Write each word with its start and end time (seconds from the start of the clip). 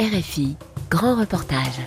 RFI, 0.00 0.56
grand 0.88 1.14
reportage. 1.14 1.78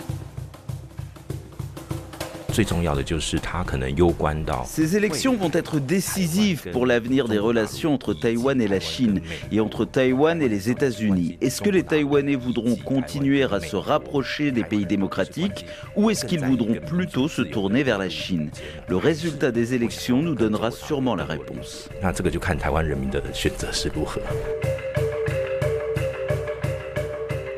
Ces 4.66 4.96
élections 4.96 5.36
vont 5.36 5.50
être 5.52 5.80
décisives 5.80 6.70
pour 6.70 6.86
l'avenir 6.86 7.26
des 7.26 7.38
relations 7.38 7.92
entre 7.92 8.14
Taïwan 8.14 8.62
et 8.62 8.68
la 8.68 8.78
Chine 8.78 9.20
et 9.50 9.58
entre 9.58 9.84
Taïwan 9.84 10.40
et 10.40 10.48
les 10.48 10.70
États-Unis. 10.70 11.38
Est-ce 11.40 11.60
que 11.60 11.70
les 11.70 11.82
Taïwanais 11.82 12.36
voudront 12.36 12.76
continuer 12.76 13.42
à 13.42 13.58
se 13.58 13.74
rapprocher 13.74 14.52
des 14.52 14.62
pays 14.62 14.86
démocratiques 14.86 15.66
ou 15.96 16.08
est-ce 16.08 16.24
qu'ils 16.24 16.44
voudront 16.44 16.76
plutôt 16.86 17.26
se 17.26 17.42
tourner 17.42 17.82
vers 17.82 17.98
la 17.98 18.10
Chine 18.10 18.52
Le 18.86 18.96
résultat 18.96 19.50
des 19.50 19.74
élections 19.74 20.22
nous 20.22 20.36
donnera 20.36 20.70
sûrement 20.70 21.16
la 21.16 21.24
réponse. 21.24 21.88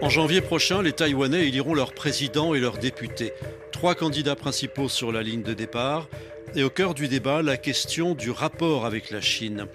En 0.06 0.08
janvier 0.08 0.40
prochain, 0.40 0.82
les 0.82 0.92
Taïwanais 0.92 1.48
éliront 1.48 1.74
leur 1.74 1.92
président 1.92 2.54
et 2.54 2.60
leurs 2.60 2.78
députés. 2.78 3.32
Trois 3.72 3.96
candidats 3.96 4.36
principaux 4.36 4.88
sur 4.88 5.10
la 5.10 5.20
ligne 5.20 5.42
de 5.42 5.52
départ. 5.52 6.08
Et 6.54 6.62
au 6.62 6.70
cœur 6.70 6.94
du 6.94 7.08
débat, 7.08 7.42
la 7.42 7.56
question 7.56 8.14
du 8.14 8.30
rapport 8.30 8.86
avec 8.86 9.10
la 9.10 9.20
Chine. 9.20 9.66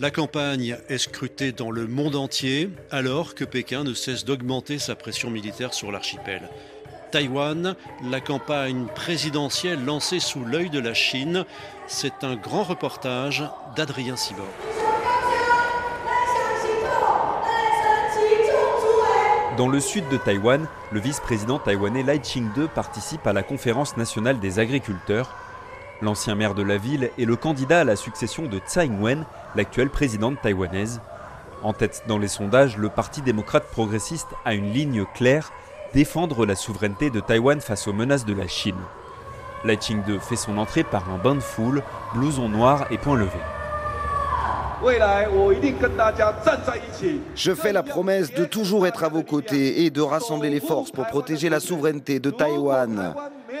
La 0.00 0.10
campagne 0.10 0.78
est 0.88 0.96
scrutée 0.96 1.52
dans 1.52 1.70
le 1.70 1.86
monde 1.86 2.16
entier, 2.16 2.70
alors 2.90 3.34
que 3.34 3.44
Pékin 3.44 3.84
ne 3.84 3.92
cesse 3.92 4.24
d'augmenter 4.24 4.78
sa 4.78 4.94
pression 4.94 5.28
militaire 5.28 5.74
sur 5.74 5.92
l'archipel. 5.92 6.48
Taïwan, 7.12 7.76
la 8.08 8.22
campagne 8.22 8.86
présidentielle 8.94 9.84
lancée 9.84 10.18
sous 10.18 10.46
l'œil 10.46 10.70
de 10.70 10.80
la 10.80 10.94
Chine, 10.94 11.44
c'est 11.88 12.24
un 12.24 12.36
grand 12.36 12.62
reportage 12.62 13.44
d'Adrien 13.76 14.16
Sibor. 14.16 14.48
Dans 19.56 19.68
le 19.68 19.78
sud 19.78 20.08
de 20.08 20.16
Taïwan, 20.16 20.66
le 20.90 20.98
vice-président 20.98 21.60
taïwanais 21.60 22.02
Lai 22.02 22.18
Ching-de 22.20 22.66
participe 22.66 23.24
à 23.24 23.32
la 23.32 23.44
conférence 23.44 23.96
nationale 23.96 24.40
des 24.40 24.58
agriculteurs. 24.58 25.30
L'ancien 26.02 26.34
maire 26.34 26.56
de 26.56 26.64
la 26.64 26.76
ville 26.76 27.12
est 27.20 27.24
le 27.24 27.36
candidat 27.36 27.82
à 27.82 27.84
la 27.84 27.94
succession 27.94 28.46
de 28.46 28.58
Tsai 28.58 28.86
Ing-wen, 28.86 29.24
l'actuelle 29.54 29.90
présidente 29.90 30.42
taïwanaise. 30.42 31.00
En 31.62 31.72
tête 31.72 32.02
dans 32.08 32.18
les 32.18 32.26
sondages, 32.26 32.76
le 32.76 32.88
Parti 32.88 33.22
démocrate 33.22 33.70
progressiste 33.70 34.30
a 34.44 34.54
une 34.54 34.72
ligne 34.72 35.04
claire 35.14 35.52
défendre 35.92 36.46
la 36.46 36.56
souveraineté 36.56 37.10
de 37.10 37.20
Taïwan 37.20 37.60
face 37.60 37.86
aux 37.86 37.92
menaces 37.92 38.24
de 38.24 38.34
la 38.34 38.48
Chine. 38.48 38.74
Lai 39.64 39.78
Ching-de 39.80 40.18
fait 40.18 40.34
son 40.34 40.58
entrée 40.58 40.82
par 40.82 41.08
un 41.10 41.18
bain 41.18 41.36
de 41.36 41.40
foule, 41.40 41.84
blouson 42.12 42.48
noir 42.48 42.86
et 42.90 42.98
point 42.98 43.16
levé. 43.16 43.38
Je 47.34 47.54
fais 47.54 47.72
la 47.72 47.82
promesse 47.82 48.32
de 48.34 48.44
toujours 48.44 48.86
être 48.86 49.04
à 49.04 49.08
vos 49.08 49.22
côtés 49.22 49.84
et 49.84 49.90
de 49.90 50.00
rassembler 50.00 50.50
les 50.50 50.60
forces 50.60 50.90
pour 50.90 51.06
protéger 51.06 51.48
la 51.48 51.60
souveraineté 51.60 52.20
de 52.20 52.30
Taïwan. 52.30 53.14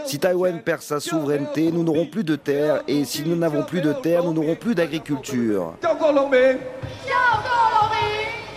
Si 0.04 0.18
Taïwan 0.18 0.60
perd 0.60 0.82
sa 0.82 1.00
souveraineté, 1.00 1.72
nous 1.72 1.82
n'aurons 1.82 2.06
plus 2.06 2.24
de 2.24 2.36
terre 2.36 2.82
et 2.86 3.04
si 3.04 3.22
nous 3.22 3.36
n'avons 3.36 3.62
plus 3.62 3.80
de 3.80 3.92
terre, 3.92 4.24
nous 4.24 4.34
n'aurons 4.34 4.54
plus 4.54 4.74
d'agriculture. 4.74 5.74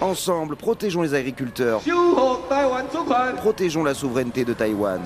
Ensemble, 0.02 0.56
protégeons 0.56 1.02
les 1.02 1.14
agriculteurs. 1.14 1.82
Protégeons 3.38 3.84
la 3.84 3.94
souveraineté 3.94 4.46
de 4.46 4.54
Taïwan. 4.54 5.02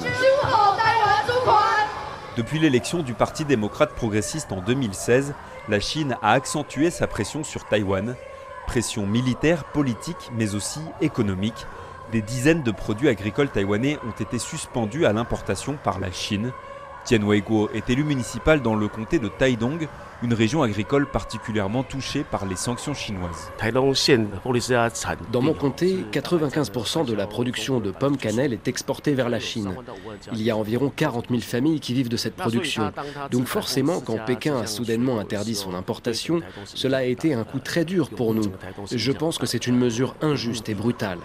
Depuis 2.37 2.59
l'élection 2.59 3.03
du 3.03 3.13
Parti 3.13 3.43
démocrate 3.43 3.93
progressiste 3.93 4.53
en 4.53 4.61
2016, 4.61 5.33
la 5.67 5.81
Chine 5.81 6.15
a 6.21 6.31
accentué 6.31 6.89
sa 6.89 7.05
pression 7.05 7.43
sur 7.43 7.65
Taïwan. 7.65 8.15
Pression 8.67 9.05
militaire, 9.05 9.65
politique, 9.65 10.31
mais 10.37 10.55
aussi 10.55 10.79
économique. 11.01 11.65
Des 12.13 12.21
dizaines 12.21 12.63
de 12.63 12.71
produits 12.71 13.09
agricoles 13.09 13.49
taïwanais 13.49 13.97
ont 14.07 14.23
été 14.23 14.39
suspendus 14.39 15.05
à 15.05 15.11
l'importation 15.11 15.77
par 15.83 15.99
la 15.99 16.09
Chine. 16.09 16.53
Tian 17.03 17.23
Weiguo 17.23 17.69
est 17.73 17.89
élu 17.89 18.03
municipal 18.03 18.61
dans 18.61 18.75
le 18.75 18.87
comté 18.87 19.17
de 19.17 19.27
Taidong, 19.27 19.87
une 20.23 20.33
région 20.33 20.61
agricole 20.61 21.07
particulièrement 21.07 21.81
touchée 21.81 22.23
par 22.23 22.45
les 22.45 22.55
sanctions 22.55 22.93
chinoises. 22.93 23.51
Dans 25.31 25.41
mon 25.41 25.53
comté, 25.53 26.05
95% 26.11 27.05
de 27.05 27.13
la 27.13 27.25
production 27.25 27.79
de 27.79 27.89
pommes 27.89 28.17
cannelle 28.17 28.53
est 28.53 28.67
exportée 28.67 29.13
vers 29.13 29.29
la 29.29 29.39
Chine. 29.39 29.75
Il 30.31 30.43
y 30.43 30.51
a 30.51 30.57
environ 30.57 30.91
40 30.95 31.29
000 31.29 31.41
familles 31.41 31.79
qui 31.79 31.95
vivent 31.95 32.09
de 32.09 32.17
cette 32.17 32.35
production. 32.35 32.91
Donc 33.31 33.47
forcément, 33.47 33.99
quand 33.99 34.17
Pékin 34.23 34.57
a 34.57 34.67
soudainement 34.67 35.19
interdit 35.19 35.55
son 35.55 35.73
importation, 35.73 36.41
cela 36.65 36.97
a 36.97 37.03
été 37.03 37.33
un 37.33 37.43
coup 37.43 37.59
très 37.59 37.83
dur 37.83 38.09
pour 38.09 38.35
nous. 38.35 38.51
Je 38.91 39.11
pense 39.11 39.39
que 39.39 39.47
c'est 39.47 39.65
une 39.65 39.77
mesure 39.77 40.15
injuste 40.21 40.69
et 40.69 40.75
brutale. 40.75 41.17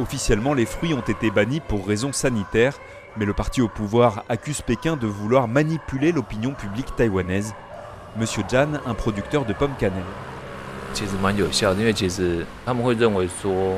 Officiellement, 0.00 0.54
les 0.54 0.64
fruits 0.64 0.94
ont 0.94 1.00
été 1.00 1.30
bannis 1.30 1.60
pour 1.60 1.86
raisons 1.86 2.12
sanitaires, 2.12 2.78
mais 3.18 3.26
le 3.26 3.34
parti 3.34 3.60
au 3.60 3.68
pouvoir 3.68 4.24
accuse 4.30 4.62
Pékin 4.62 4.96
de 4.96 5.06
vouloir 5.06 5.46
manipuler 5.46 6.10
l'opinion 6.10 6.52
publique 6.54 6.96
taïwanaise. 6.96 7.54
Monsieur 8.16 8.42
Jan, 8.50 8.80
un 8.86 8.94
producteur 8.94 9.44
de 9.44 9.52
pommes 9.52 9.76
cannelle. 9.78 10.02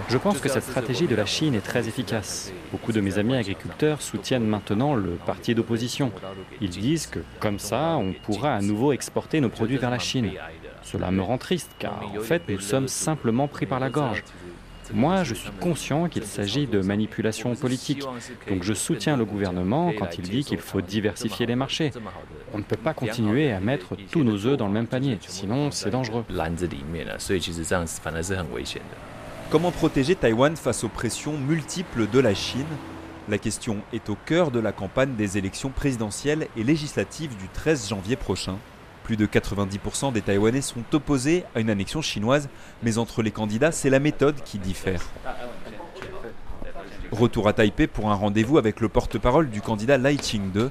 Je 0.09 0.17
pense 0.17 0.39
que 0.39 0.49
cette 0.49 0.63
stratégie 0.63 1.07
de 1.09 1.15
la 1.15 1.27
Chine 1.27 1.55
est 1.55 1.61
très 1.61 1.89
efficace. 1.89 2.53
Beaucoup 2.71 2.93
de 2.93 3.01
mes 3.01 3.19
amis 3.19 3.37
agriculteurs 3.37 4.01
soutiennent 4.01 4.47
maintenant 4.47 4.95
le 4.95 5.19
parti 5.27 5.55
d'opposition. 5.55 6.13
Ils 6.61 6.71
disent 6.71 7.09
que 7.09 7.19
comme 7.41 7.59
ça, 7.59 7.97
on 7.99 8.13
pourra 8.13 8.55
à 8.55 8.61
nouveau 8.61 8.93
exporter 8.93 9.41
nos 9.41 9.51
produits 9.51 9.77
vers 9.77 9.91
la 9.91 9.99
Chine. 9.99 10.31
Cela 10.83 11.11
me 11.11 11.21
rend 11.21 11.39
triste 11.39 11.71
car 11.79 12.01
en 12.17 12.21
fait, 12.21 12.43
nous 12.49 12.61
sommes 12.61 12.89
simplement 12.89 13.49
pris 13.49 13.67
par 13.67 13.81
la 13.81 13.91
gorge. 13.91 14.23
Moi, 14.93 15.25
je 15.25 15.35
suis 15.35 15.51
conscient 15.61 16.09
qu'il 16.09 16.25
s'agit 16.25 16.67
de 16.67 16.81
manipulation 16.81 17.55
politique. 17.55 18.05
Donc 18.49 18.63
je 18.63 18.75
soutiens 18.75 19.17
le 19.17 19.25
gouvernement 19.25 19.93
quand 19.99 20.19
il 20.19 20.29
dit 20.29 20.45
qu'il 20.45 20.59
faut 20.59 20.81
diversifier 20.81 21.47
les 21.47 21.57
marchés. 21.57 21.93
On 22.53 22.59
ne 22.59 22.63
peut 22.63 22.77
pas 22.77 22.95
continuer 22.95 23.53
à 23.53 23.61
mettre 23.61 23.97
tous 24.11 24.23
nos 24.23 24.47
œufs 24.47 24.57
dans 24.57 24.67
le 24.67 24.73
même 24.73 24.87
panier, 24.87 25.19
sinon 25.27 25.71
c'est 25.71 25.91
dangereux. 25.91 26.25
Comment 29.51 29.71
protéger 29.71 30.15
Taïwan 30.15 30.57
face 30.57 30.85
aux 30.85 30.89
pressions 30.89 31.37
multiples 31.37 32.09
de 32.09 32.19
la 32.19 32.35
Chine? 32.35 32.65
La 33.29 33.39
question 33.39 33.79
est 33.93 34.11
au 34.11 34.17
cœur 34.27 34.51
de 34.51 34.59
la 34.59 34.73
campagne 34.73 35.15
des 35.15 35.39
élections 35.39 35.71
présidentielles 35.71 36.49
et 36.57 36.65
législatives 36.65 37.37
du 37.37 37.49
13 37.49 37.89
janvier 37.89 38.17
prochain. 38.17 38.57
Plus 39.05 39.17
de 39.17 39.27
90% 39.27 40.13
des 40.13 40.23
Taïwanais 40.23 40.61
sont 40.61 40.85
opposés 40.93 41.45
à 41.55 41.61
une 41.61 41.71
annexion 41.71 42.03
chinoise, 42.03 42.49
mais 42.83 42.99
entre 42.99 43.23
les 43.23 43.33
candidats, 43.33 43.73
c'est 43.73 43.91
la 43.91 43.99
méthode 43.99 44.37
qui 44.45 44.59
diffère. 44.59 45.03
Retour 47.11 47.49
à 47.49 47.53
Taipei 47.53 47.89
pour 47.89 48.11
un 48.11 48.15
rendez-vous 48.15 48.59
avec 48.59 48.81
le 48.81 48.89
porte-parole 48.89 49.51
du 49.51 49.61
candidat 49.61 49.99
Lai 49.99 50.17
Ching-de. 50.17 50.71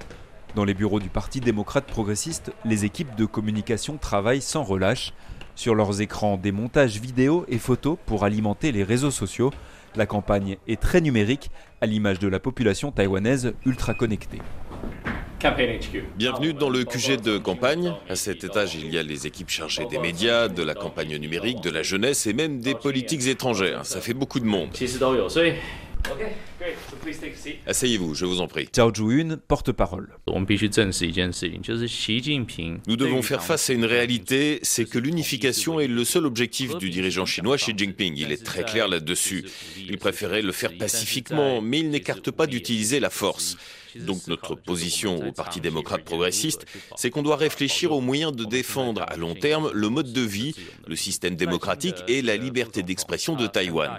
Dans 0.56 0.66
les 0.66 0.74
bureaux 0.74 1.00
du 1.00 1.10
Parti 1.10 1.40
démocrate 1.40 1.86
progressiste, 1.86 2.52
les 2.66 2.84
équipes 2.84 3.16
de 3.16 3.26
communication 3.26 3.98
travaillent 3.98 4.42
sans 4.42 4.64
relâche. 4.64 5.14
Sur 5.56 5.76
leurs 5.76 6.02
écrans, 6.02 6.38
des 6.38 6.52
montages 6.52 7.00
vidéo 7.00 7.46
et 7.48 7.60
photos 7.60 7.98
pour 8.06 8.24
alimenter 8.24 8.72
les 8.72 8.84
réseaux 8.84 9.12
sociaux. 9.12 9.52
La 9.96 10.06
campagne 10.06 10.58
est 10.68 10.82
très 10.82 11.02
numérique, 11.02 11.52
à 11.82 11.86
l'image 11.86 12.20
de 12.20 12.28
la 12.28 12.40
population 12.40 12.92
taïwanaise 12.92 13.54
ultra 13.66 13.94
connectée. 13.94 14.42
Bienvenue 16.18 16.54
dans 16.54 16.70
le 16.70 16.84
QG 16.84 17.20
de 17.20 17.40
campagne. 17.40 17.96
À 18.08 18.16
cet 18.16 18.44
étage, 18.44 18.76
il 18.76 18.94
y 18.94 19.00
a 19.00 19.04
les 19.04 19.26
équipes 19.26 19.50
chargées 19.50 19.88
des 19.88 19.98
médias, 19.98 20.48
de 20.48 20.62
la 20.62 20.76
campagne 20.76 21.18
numérique, 21.18 21.62
de 21.62 21.72
la 21.72 21.82
jeunesse 21.82 22.28
et 22.28 22.34
même 22.34 22.60
des 22.60 22.76
politiques 22.76 23.26
étrangères. 23.26 23.84
Ça 23.84 24.02
fait 24.02 24.14
beaucoup 24.14 24.40
de 24.40 24.46
monde. 24.46 24.70
Asseyez-vous, 27.66 28.14
je 28.14 28.26
vous 28.26 28.40
en 28.40 28.48
prie. 28.48 28.70
Zhao 28.76 28.94
Zhuyun, 28.94 29.38
porte-parole. 29.48 30.10
Nous 32.88 32.96
devons 32.96 33.22
faire 33.24 33.44
face 33.44 33.70
à 33.72 33.74
une 33.74 33.86
réalité, 33.86 34.60
c'est 34.62 34.86
que 34.86 35.00
l'unification 35.00 35.80
est 35.80 35.88
le 35.88 36.04
seul 36.04 36.28
objectif 36.28 36.78
du 36.78 36.92
dirigeant 36.92 37.26
chinois 37.26 37.58
Xi 37.58 37.74
Jinping. 37.76 38.14
Il 38.16 38.32
est 38.32 38.44
très 38.44 38.64
clair 38.64 38.88
là-dessus. 38.88 39.46
Il 39.80 39.98
préférait 39.98 40.44
le 40.44 40.52
faire 40.52 40.78
pacifiquement, 40.78 41.62
mais 41.62 41.80
il 41.80 41.90
n'écarte 41.90 42.30
pas 42.30 42.46
d'utiliser 42.46 43.00
la 43.00 43.10
force. 43.10 43.58
Donc 43.96 44.28
notre 44.28 44.56
position 44.56 45.28
au 45.28 45.32
Parti 45.32 45.62
démocrate 45.62 46.04
progressiste, 46.04 46.66
c'est 46.96 47.10
qu'on 47.10 47.24
doit 47.24 47.36
réfléchir 47.36 47.92
aux 47.92 48.02
moyens 48.02 48.36
de 48.36 48.46
défendre 48.46 49.04
à 49.08 49.18
long 49.18 49.36
terme 49.36 49.70
le 49.74 49.90
mode 49.90 50.14
de 50.14 50.22
vie, 50.22 50.56
le 50.88 50.96
système 50.96 51.36
démocratique 51.36 51.96
et 52.08 52.22
la 52.22 52.38
liberté 52.38 52.84
d'expression 52.84 53.36
de 53.36 53.48
Taïwan. 53.48 53.98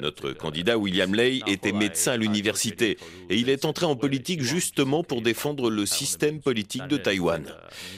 Notre 0.00 0.32
candidat 0.32 0.78
William 0.78 1.14
Lei 1.14 1.40
était 1.46 1.72
médecin 1.72 2.12
à 2.12 2.16
l'université 2.16 2.98
et 3.30 3.36
il 3.36 3.48
est 3.48 3.64
entré 3.64 3.86
en 3.86 3.96
politique 3.96 4.42
justement 4.42 5.02
pour 5.02 5.22
défendre 5.22 5.70
le 5.70 5.86
système 5.86 6.40
politique 6.40 6.86
de 6.86 6.96
Taïwan. 6.96 7.44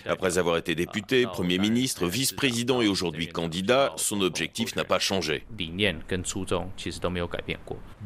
Après 0.06 0.38
avoir 0.38 0.56
été 0.56 0.74
député, 0.74 1.26
Premier 1.26 1.58
ministre, 1.58 2.06
vice-président 2.06 2.80
et 2.80 2.88
aujourd'hui 2.88 3.28
candidat, 3.28 3.92
son 3.96 4.20
objectif 4.20 4.76
n'a 4.76 4.84
pas 4.84 4.98
changé. 4.98 5.44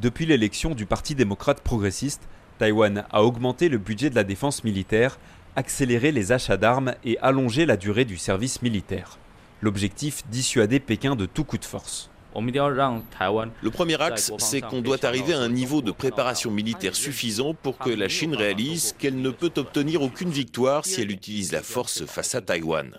Depuis 0.01 0.27
l'élection 0.27 0.75
du 0.75 0.87
Parti 0.87 1.15
démocrate 1.15 1.61
progressiste, 1.61 2.23
Taïwan 2.61 3.05
a 3.11 3.23
augmenté 3.23 3.71
le 3.71 3.79
budget 3.79 4.11
de 4.11 4.15
la 4.15 4.23
défense 4.23 4.65
militaire, 4.65 5.19
accéléré 5.57 6.13
les 6.13 6.31
achats 6.31 6.59
d'armes 6.59 6.93
et 7.07 7.17
allongé 7.23 7.65
la 7.65 7.79
durée 7.79 8.05
du 8.05 8.19
service 8.19 8.61
militaire. 8.61 9.17
L'objectif, 9.63 10.29
dissuader 10.31 10.79
Pékin 10.79 11.17
de 11.17 11.25
tout 11.25 11.45
coup 11.45 11.57
de 11.57 11.65
force. 11.65 12.11
Le 12.35 13.71
premier 13.71 14.01
axe, 14.01 14.33
c'est 14.39 14.61
qu'on 14.61 14.81
doit 14.81 15.05
arriver 15.05 15.35
à 15.35 15.41
un 15.41 15.49
niveau 15.49 15.83
de 15.83 15.91
préparation 15.91 16.51
militaire 16.51 16.95
suffisant 16.95 17.55
pour 17.55 17.79
que 17.79 17.91
la 17.91 18.09
Chine 18.09 18.35
réalise 18.35 18.95
qu'elle 18.99 19.21
ne 19.21 19.31
peut 19.31 19.51
obtenir 19.57 20.03
aucune 20.03 20.31
victoire 20.31 20.85
si 20.87 21.01
elle 21.01 21.11
utilise 21.11 21.53
la 21.53 21.63
force 21.63 22.05
face 22.07 22.35
à 22.35 22.41
Taïwan. 22.41 22.93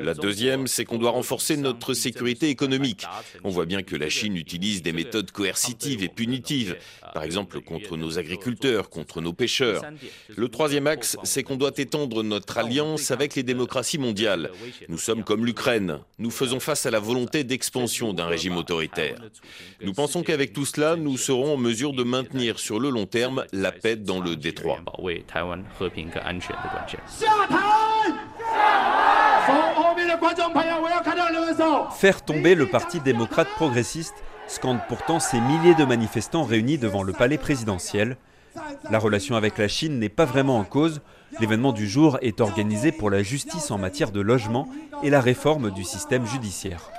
La 0.00 0.14
deuxième, 0.14 0.66
c'est 0.66 0.84
qu'on 0.84 0.98
doit 0.98 1.10
renforcer 1.10 1.56
notre 1.56 1.94
sécurité 1.94 2.48
économique. 2.48 3.06
On 3.42 3.50
voit 3.50 3.66
bien 3.66 3.82
que 3.82 3.96
la 3.96 4.08
Chine 4.08 4.36
utilise 4.36 4.82
des 4.82 4.92
méthodes 4.92 5.30
coercitives 5.30 6.02
et 6.02 6.08
punitives, 6.08 6.76
par 7.12 7.22
exemple 7.22 7.60
contre 7.60 7.96
nos 7.96 8.18
agriculteurs, 8.18 8.88
contre 8.88 9.20
nos 9.20 9.32
pêcheurs. 9.32 9.82
Le 10.36 10.48
troisième 10.48 10.86
axe, 10.86 11.16
c'est 11.22 11.42
qu'on 11.42 11.56
doit 11.56 11.72
étendre 11.76 12.22
notre 12.22 12.58
alliance 12.58 13.10
avec 13.10 13.34
les 13.34 13.42
démocraties 13.42 13.98
mondiales. 13.98 14.50
Nous 14.88 14.98
sommes 14.98 15.22
comme 15.22 15.44
l'Ukraine. 15.44 15.98
Nous 16.18 16.30
faisons 16.30 16.60
face 16.60 16.86
à 16.86 16.90
la 16.90 17.00
volonté 17.00 17.44
d'expansion 17.44 18.12
d'un 18.12 18.26
régime 18.26 18.53
autoritaire. 18.56 19.16
Nous 19.82 19.92
pensons 19.92 20.22
qu'avec 20.22 20.52
tout 20.52 20.64
cela, 20.64 20.96
nous 20.96 21.16
serons 21.16 21.54
en 21.54 21.56
mesure 21.56 21.92
de 21.92 22.02
maintenir 22.02 22.58
sur 22.58 22.80
le 22.80 22.90
long 22.90 23.06
terme 23.06 23.44
la 23.52 23.72
paix 23.72 23.96
dans 23.96 24.20
le 24.20 24.36
détroit. 24.36 24.80
Faire 31.92 32.24
tomber 32.24 32.54
le 32.54 32.66
Parti 32.66 33.00
démocrate 33.00 33.48
progressiste 33.56 34.14
scandent 34.46 34.80
pourtant 34.88 35.20
ces 35.20 35.40
milliers 35.40 35.74
de 35.74 35.84
manifestants 35.84 36.44
réunis 36.44 36.78
devant 36.78 37.02
le 37.02 37.12
palais 37.12 37.38
présidentiel. 37.38 38.16
La 38.90 38.98
relation 38.98 39.36
avec 39.36 39.58
la 39.58 39.68
Chine 39.68 39.98
n'est 39.98 40.08
pas 40.08 40.24
vraiment 40.24 40.58
en 40.58 40.64
cause. 40.64 41.00
L'événement 41.40 41.72
du 41.72 41.88
jour 41.88 42.18
est 42.22 42.40
organisé 42.40 42.92
pour 42.92 43.10
la 43.10 43.22
justice 43.22 43.70
en 43.70 43.78
matière 43.78 44.12
de 44.12 44.20
logement 44.20 44.68
et 45.02 45.10
la 45.10 45.20
réforme 45.20 45.70
du 45.70 45.84
système 45.84 46.26
judiciaire. 46.26 46.90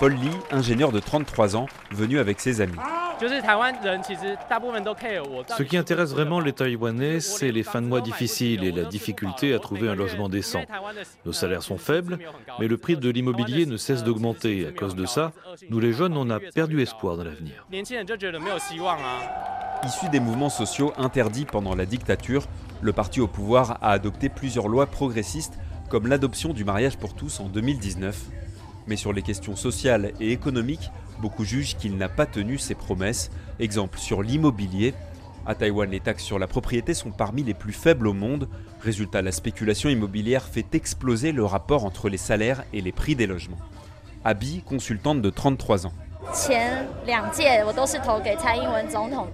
Paul 0.00 0.14
Lee, 0.14 0.30
ingénieur 0.50 0.92
de 0.92 0.98
33 0.98 1.56
ans, 1.56 1.66
venu 1.90 2.20
avec 2.20 2.40
ses 2.40 2.62
amis. 2.62 2.78
Ce 3.20 5.62
qui 5.62 5.76
intéresse 5.76 6.12
vraiment 6.12 6.40
les 6.40 6.54
Taïwanais, 6.54 7.20
c'est 7.20 7.52
les 7.52 7.62
fins 7.62 7.82
de 7.82 7.86
mois 7.86 8.00
difficiles 8.00 8.64
et 8.64 8.72
la 8.72 8.84
difficulté 8.84 9.52
à 9.52 9.58
trouver 9.58 9.90
un 9.90 9.94
logement 9.94 10.30
décent. 10.30 10.62
Nos 11.26 11.34
salaires 11.34 11.62
sont 11.62 11.76
faibles, 11.76 12.18
mais 12.58 12.66
le 12.66 12.78
prix 12.78 12.96
de 12.96 13.10
l'immobilier 13.10 13.66
ne 13.66 13.76
cesse 13.76 14.02
d'augmenter. 14.02 14.66
À 14.66 14.72
cause 14.72 14.94
de 14.94 15.04
ça, 15.04 15.32
nous 15.68 15.80
les 15.80 15.92
jeunes, 15.92 16.16
on 16.16 16.30
a 16.30 16.40
perdu 16.40 16.80
espoir 16.80 17.18
dans 17.18 17.24
l'avenir. 17.24 17.66
Issu 19.84 20.08
des 20.10 20.20
mouvements 20.20 20.48
sociaux 20.48 20.94
interdits 20.96 21.44
pendant 21.44 21.74
la 21.74 21.84
dictature, 21.84 22.46
le 22.80 22.94
parti 22.94 23.20
au 23.20 23.26
pouvoir 23.26 23.76
a 23.82 23.90
adopté 23.90 24.30
plusieurs 24.30 24.68
lois 24.68 24.86
progressistes 24.86 25.58
comme 25.90 26.06
l'adoption 26.06 26.54
du 26.54 26.64
mariage 26.64 26.96
pour 26.96 27.14
tous 27.14 27.40
en 27.40 27.50
2019 27.50 28.16
mais 28.86 28.96
sur 28.96 29.12
les 29.12 29.22
questions 29.22 29.56
sociales 29.56 30.12
et 30.20 30.32
économiques, 30.32 30.90
beaucoup 31.20 31.44
jugent 31.44 31.76
qu'il 31.76 31.96
n'a 31.96 32.08
pas 32.08 32.26
tenu 32.26 32.58
ses 32.58 32.74
promesses. 32.74 33.30
Exemple 33.58 33.98
sur 33.98 34.22
l'immobilier. 34.22 34.94
À 35.46 35.54
Taïwan, 35.54 35.90
les 35.90 36.00
taxes 36.00 36.24
sur 36.24 36.38
la 36.38 36.46
propriété 36.46 36.94
sont 36.94 37.10
parmi 37.10 37.42
les 37.42 37.54
plus 37.54 37.72
faibles 37.72 38.06
au 38.06 38.12
monde. 38.12 38.48
Résultat, 38.80 39.22
la 39.22 39.32
spéculation 39.32 39.88
immobilière 39.88 40.44
fait 40.44 40.74
exploser 40.74 41.32
le 41.32 41.44
rapport 41.44 41.84
entre 41.84 42.08
les 42.08 42.18
salaires 42.18 42.64
et 42.72 42.80
les 42.80 42.92
prix 42.92 43.16
des 43.16 43.26
logements. 43.26 43.58
Abby, 44.24 44.62
consultante 44.62 45.22
de 45.22 45.30
33 45.30 45.86
ans. 45.86 45.92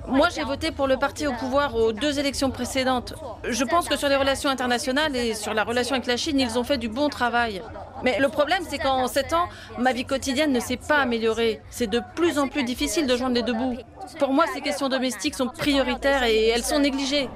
Moi, 0.09 0.29
j'ai 0.35 0.45
voté 0.45 0.71
pour 0.71 0.87
le 0.87 0.97
parti 0.97 1.27
au 1.27 1.33
pouvoir 1.33 1.75
aux 1.75 1.93
deux 1.93 2.19
élections 2.19 2.51
précédentes. 2.51 3.15
Je 3.49 3.65
pense 3.65 3.89
que 3.89 3.97
sur 3.97 4.09
les 4.09 4.17
relations 4.17 4.49
internationales 4.49 5.15
et 5.17 5.35
sur 5.35 5.53
la 5.53 5.65
relation 5.65 5.95
avec 5.95 6.07
la 6.07 6.17
Chine, 6.17 6.39
ils 6.39 6.59
ont 6.59 6.65
fait 6.65 6.79
du 6.79 6.89
bon 6.89 7.09
travail. 7.09 7.63
Mais 8.07 8.21
le 8.21 8.29
problème, 8.29 8.63
c'est 8.71 8.79
qu'en 8.79 9.09
sept 9.09 9.33
ans, 9.33 9.49
ma 9.79 9.93
vie 9.93 10.05
quotidienne 10.05 10.53
ne 10.53 10.61
s'est 10.61 10.77
pas 10.77 10.99
améliorée. 10.99 11.61
C'est 11.71 11.89
de 11.89 12.01
plus 12.15 12.39
en 12.39 12.47
plus 12.47 12.63
difficile 12.63 13.09
de 13.09 13.17
joindre 13.17 13.35
les 13.35 13.43
deux 13.43 13.53
bouts. 13.53 13.79
Pour 14.21 14.33
moi, 14.33 14.45
ces 14.55 14.61
questions 14.61 14.89
domestiques 14.89 15.35
sont 15.35 15.49
prioritaires 15.49 16.23
et 16.23 16.47
elles 16.47 16.63
sont 16.63 16.79
négligées. 16.79 17.29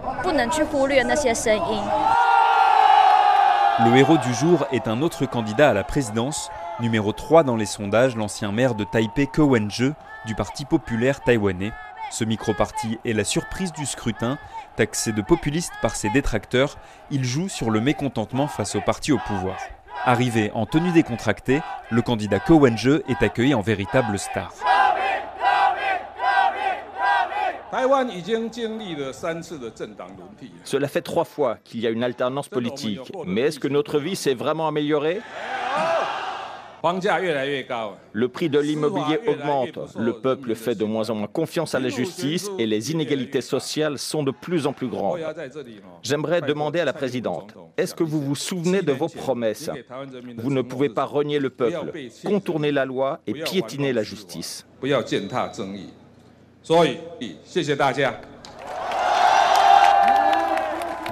Le 3.84 3.96
héros 3.96 4.19
du 4.19 4.32
jour 4.32 4.64
est 4.70 4.87
un 4.87 5.02
autre 5.02 5.26
candidat 5.26 5.70
à 5.70 5.75
la 5.75 5.82
présidence, 5.82 6.50
numéro 6.78 7.12
3 7.12 7.43
dans 7.43 7.56
les 7.56 7.66
sondages, 7.66 8.14
l'ancien 8.14 8.52
maire 8.52 8.76
de 8.76 8.84
Taipei 8.84 9.26
Ko 9.26 9.46
Wen-je 9.46 9.87
du 10.25 10.37
Parti 10.37 10.64
populaire 10.66 11.20
taïwanais. 11.25 11.73
Ce 12.12 12.23
micro-parti 12.23 13.00
est 13.05 13.12
la 13.12 13.25
surprise 13.25 13.73
du 13.73 13.87
scrutin. 13.87 14.38
Taxé 14.76 15.11
de 15.11 15.23
populiste 15.23 15.73
par 15.82 15.96
ses 15.96 16.11
détracteurs, 16.11 16.76
il 17.11 17.25
joue 17.25 17.49
sur 17.49 17.70
le 17.70 17.81
mécontentement 17.81 18.46
face 18.46 18.76
au 18.76 18.81
parti 18.81 19.11
au 19.11 19.19
pouvoir. 19.19 19.56
Arrivé 20.05 20.50
en 20.55 20.64
tenue 20.64 20.93
décontractée, 20.93 21.61
le 21.91 22.00
candidat 22.00 22.41
Ko 22.41 22.58
Wen-je 22.58 23.02
est 23.06 23.23
accueilli 23.23 23.52
en 23.52 23.61
véritable 23.61 24.19
star. 24.19 24.55
Cela 30.64 30.88
fait 30.88 31.02
trois 31.02 31.25
fois 31.25 31.58
qu'il 31.62 31.81
y 31.81 31.87
a 31.87 31.91
une 31.91 32.02
alternance 32.02 32.49
politique. 32.49 33.12
Mais 33.26 33.43
est-ce 33.43 33.61
que 33.61 33.69
notre 33.69 33.99
vie 33.99 34.17
s'est 34.17 34.35
vraiment 34.35 34.69
améliorée? 34.69 35.20
Le 38.12 38.29
prix 38.29 38.49
de 38.49 38.59
l'immobilier 38.59 39.21
augmente, 39.27 39.79
le 39.99 40.12
peuple 40.15 40.55
fait 40.55 40.75
de 40.75 40.85
moins 40.85 41.11
en 41.11 41.15
moins 41.15 41.27
confiance 41.27 41.75
à 41.75 41.81
la 41.81 41.88
justice 41.88 42.50
et 42.59 42.67
les 42.67 42.93
inégalités 42.93 43.41
sociales 43.41 43.99
sont 43.99 44.23
de 44.23 44.31
plus 44.31 44.67
en 44.67 44.73
plus 44.73 44.88
grandes. 44.88 45.21
J'aimerais 46.03 46.41
demander 46.41 46.81
à 46.81 46.85
la 46.85 46.93
présidente, 46.93 47.55
est-ce 47.77 47.94
que 47.94 48.05
vous 48.05 48.21
vous 48.21 48.35
souvenez 48.35 48.82
de 48.82 48.93
vos 48.93 49.09
promesses 49.09 49.71
Vous 50.38 50.50
ne 50.50 50.62
pouvez 50.62 50.88
pas 50.88 51.05
renier 51.05 51.38
le 51.38 51.50
peuple, 51.50 51.93
contourner 52.25 52.73
la 52.73 52.85
loi 52.85 53.21
et 53.26 53.35
piétiner 53.35 53.93
la 53.93 54.03
justice. 54.03 54.67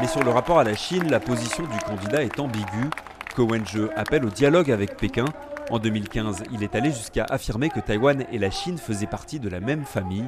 Mais 0.00 0.06
sur 0.06 0.23
le 0.23 0.31
rapport 0.31 0.61
à 0.61 0.64
la 0.64 0.75
Chine, 0.75 1.11
la 1.11 1.19
position 1.19 1.64
du 1.64 1.79
candidat 1.85 2.23
est 2.23 2.38
ambiguë. 2.38 2.88
Cohen-je 3.35 3.88
appelle 3.97 4.25
au 4.25 4.31
dialogue 4.31 4.71
avec 4.71 4.97
Pékin. 4.97 5.25
En 5.70 5.79
2015, 5.79 6.44
il 6.53 6.62
est 6.62 6.75
allé 6.75 6.91
jusqu'à 6.91 7.26
affirmer 7.29 7.69
que 7.69 7.81
Taïwan 7.81 8.25
et 8.32 8.38
la 8.38 8.50
Chine 8.50 8.79
faisaient 8.79 9.06
partie 9.06 9.38
de 9.38 9.50
la 9.50 9.61
même 9.61 9.85
famille. 9.85 10.25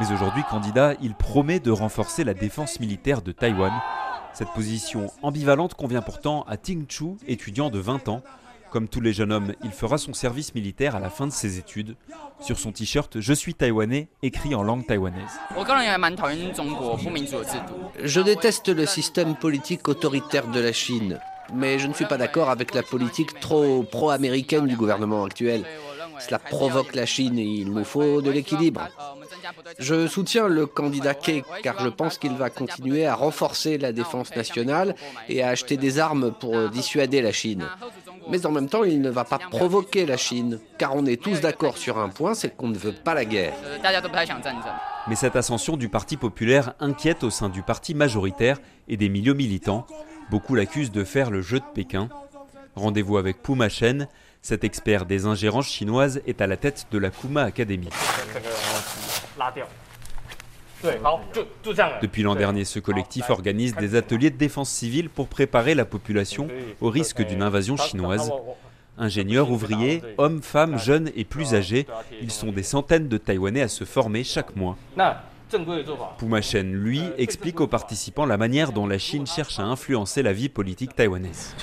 Mais 0.00 0.10
aujourd'hui, 0.12 0.42
candidat, 0.50 0.94
il 1.00 1.14
promet 1.14 1.60
de 1.60 1.70
renforcer 1.70 2.24
la 2.24 2.34
défense 2.34 2.80
militaire 2.80 3.22
de 3.22 3.30
Taïwan. 3.30 3.72
Cette 4.32 4.50
position 4.50 5.12
ambivalente 5.22 5.74
convient 5.74 6.02
pourtant 6.02 6.42
à 6.48 6.56
Ting 6.56 6.86
Chu, 6.88 7.16
étudiant 7.28 7.70
de 7.70 7.78
20 7.78 8.08
ans, 8.08 8.22
comme 8.72 8.88
tous 8.88 9.02
les 9.02 9.12
jeunes 9.12 9.32
hommes, 9.32 9.52
il 9.62 9.70
fera 9.70 9.98
son 9.98 10.14
service 10.14 10.54
militaire 10.54 10.96
à 10.96 10.98
la 10.98 11.10
fin 11.10 11.26
de 11.26 11.32
ses 11.32 11.58
études. 11.58 11.94
Sur 12.40 12.58
son 12.58 12.72
t-shirt 12.72 13.20
Je 13.20 13.34
suis 13.34 13.54
taïwanais, 13.54 14.08
écrit 14.22 14.54
en 14.54 14.62
langue 14.62 14.86
taïwanaise. 14.86 15.38
Je 18.02 18.20
déteste 18.22 18.70
le 18.70 18.86
système 18.86 19.36
politique 19.36 19.86
autoritaire 19.88 20.48
de 20.48 20.58
la 20.58 20.72
Chine, 20.72 21.20
mais 21.54 21.78
je 21.78 21.86
ne 21.86 21.92
suis 21.92 22.04
pas 22.04 22.16
d'accord 22.16 22.50
avec 22.50 22.74
la 22.74 22.82
politique 22.82 23.38
trop 23.40 23.82
pro-américaine 23.82 24.66
du 24.66 24.76
gouvernement 24.76 25.24
actuel. 25.24 25.64
Cela 26.18 26.38
provoque 26.38 26.94
la 26.94 27.06
Chine 27.06 27.38
et 27.38 27.44
il 27.44 27.72
nous 27.72 27.84
faut 27.84 28.22
de 28.22 28.30
l'équilibre. 28.30 28.88
Je 29.78 30.06
soutiens 30.06 30.46
le 30.46 30.66
candidat 30.66 31.14
Kei 31.14 31.42
car 31.62 31.80
je 31.80 31.88
pense 31.88 32.18
qu'il 32.18 32.34
va 32.34 32.50
continuer 32.50 33.06
à 33.06 33.14
renforcer 33.14 33.78
la 33.78 33.92
défense 33.92 34.34
nationale 34.36 34.94
et 35.28 35.42
à 35.42 35.48
acheter 35.48 35.76
des 35.76 35.98
armes 35.98 36.32
pour 36.32 36.68
dissuader 36.70 37.22
la 37.22 37.32
Chine. 37.32 37.66
Mais 38.28 38.46
en 38.46 38.52
même 38.52 38.68
temps, 38.68 38.84
il 38.84 39.00
ne 39.00 39.10
va 39.10 39.24
pas 39.24 39.38
provoquer 39.38 40.06
la 40.06 40.16
Chine, 40.16 40.60
car 40.78 40.94
on 40.94 41.06
est 41.06 41.20
tous 41.20 41.40
d'accord 41.40 41.76
sur 41.76 41.98
un 41.98 42.08
point, 42.08 42.34
c'est 42.34 42.56
qu'on 42.56 42.68
ne 42.68 42.78
veut 42.78 42.92
pas 42.92 43.14
la 43.14 43.24
guerre. 43.24 43.54
Mais 45.08 45.16
cette 45.16 45.34
ascension 45.34 45.76
du 45.76 45.88
Parti 45.88 46.16
populaire 46.16 46.74
inquiète 46.78 47.24
au 47.24 47.30
sein 47.30 47.48
du 47.48 47.62
parti 47.62 47.94
majoritaire 47.94 48.58
et 48.88 48.96
des 48.96 49.08
milieux 49.08 49.34
militants. 49.34 49.86
Beaucoup 50.32 50.54
l'accusent 50.54 50.90
de 50.90 51.04
faire 51.04 51.30
le 51.30 51.42
jeu 51.42 51.58
de 51.58 51.64
Pékin. 51.74 52.08
Rendez-vous 52.74 53.18
avec 53.18 53.42
Puma 53.42 53.68
Chen, 53.68 54.08
cet 54.40 54.64
expert 54.64 55.04
des 55.04 55.26
ingérences 55.26 55.68
chinoises 55.68 56.22
est 56.26 56.40
à 56.40 56.46
la 56.46 56.56
tête 56.56 56.86
de 56.90 56.96
la 56.96 57.10
Kuma 57.10 57.42
Academy. 57.42 57.90
Depuis 62.00 62.22
l'an 62.22 62.34
dernier, 62.34 62.64
ce 62.64 62.78
collectif 62.78 63.28
organise 63.28 63.74
des 63.74 63.94
ateliers 63.94 64.30
de 64.30 64.38
défense 64.38 64.70
civile 64.70 65.10
pour 65.10 65.28
préparer 65.28 65.74
la 65.74 65.84
population 65.84 66.48
au 66.80 66.88
risque 66.88 67.20
d'une 67.20 67.42
invasion 67.42 67.76
chinoise. 67.76 68.32
Ingénieurs, 68.96 69.50
ouvriers, 69.50 70.02
hommes, 70.16 70.40
femmes, 70.40 70.78
jeunes 70.78 71.10
et 71.14 71.26
plus 71.26 71.54
âgés, 71.54 71.86
ils 72.22 72.30
sont 72.30 72.52
des 72.52 72.62
centaines 72.62 73.08
de 73.08 73.18
Taïwanais 73.18 73.60
à 73.60 73.68
se 73.68 73.84
former 73.84 74.24
chaque 74.24 74.56
mois. 74.56 74.78
Puma 76.18 76.40
Shen, 76.40 76.72
lui, 76.72 77.02
explique 77.18 77.60
aux 77.60 77.66
participants 77.66 78.26
la 78.26 78.36
manière 78.36 78.72
dont 78.72 78.86
la 78.86 78.98
Chine 78.98 79.26
cherche 79.26 79.58
à 79.58 79.64
influencer 79.64 80.22
la 80.22 80.32
vie 80.32 80.48
politique 80.48 80.94
taïwanaise. 80.94 81.54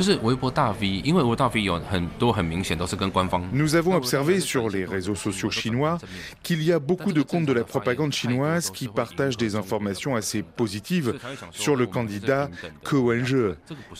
Nous 3.53 3.75
avons 3.75 3.95
observé 3.95 4.39
sur 4.39 4.69
les 4.69 4.85
réseaux 4.85 5.15
sociaux 5.15 5.49
chinois 5.49 5.97
qu'il 6.43 6.63
y 6.63 6.71
a 6.71 6.79
beaucoup 6.79 7.13
de 7.13 7.21
comptes 7.21 7.45
de 7.45 7.53
la 7.53 7.63
propagande 7.63 8.13
chinoise 8.13 8.69
qui 8.69 8.87
partagent 8.87 9.37
des 9.37 9.55
informations 9.55 10.15
assez 10.15 10.43
positives 10.43 11.17
sur 11.51 11.75
le 11.75 11.87
candidat 11.87 12.49
Ke 12.83 12.95
wen 12.95 13.25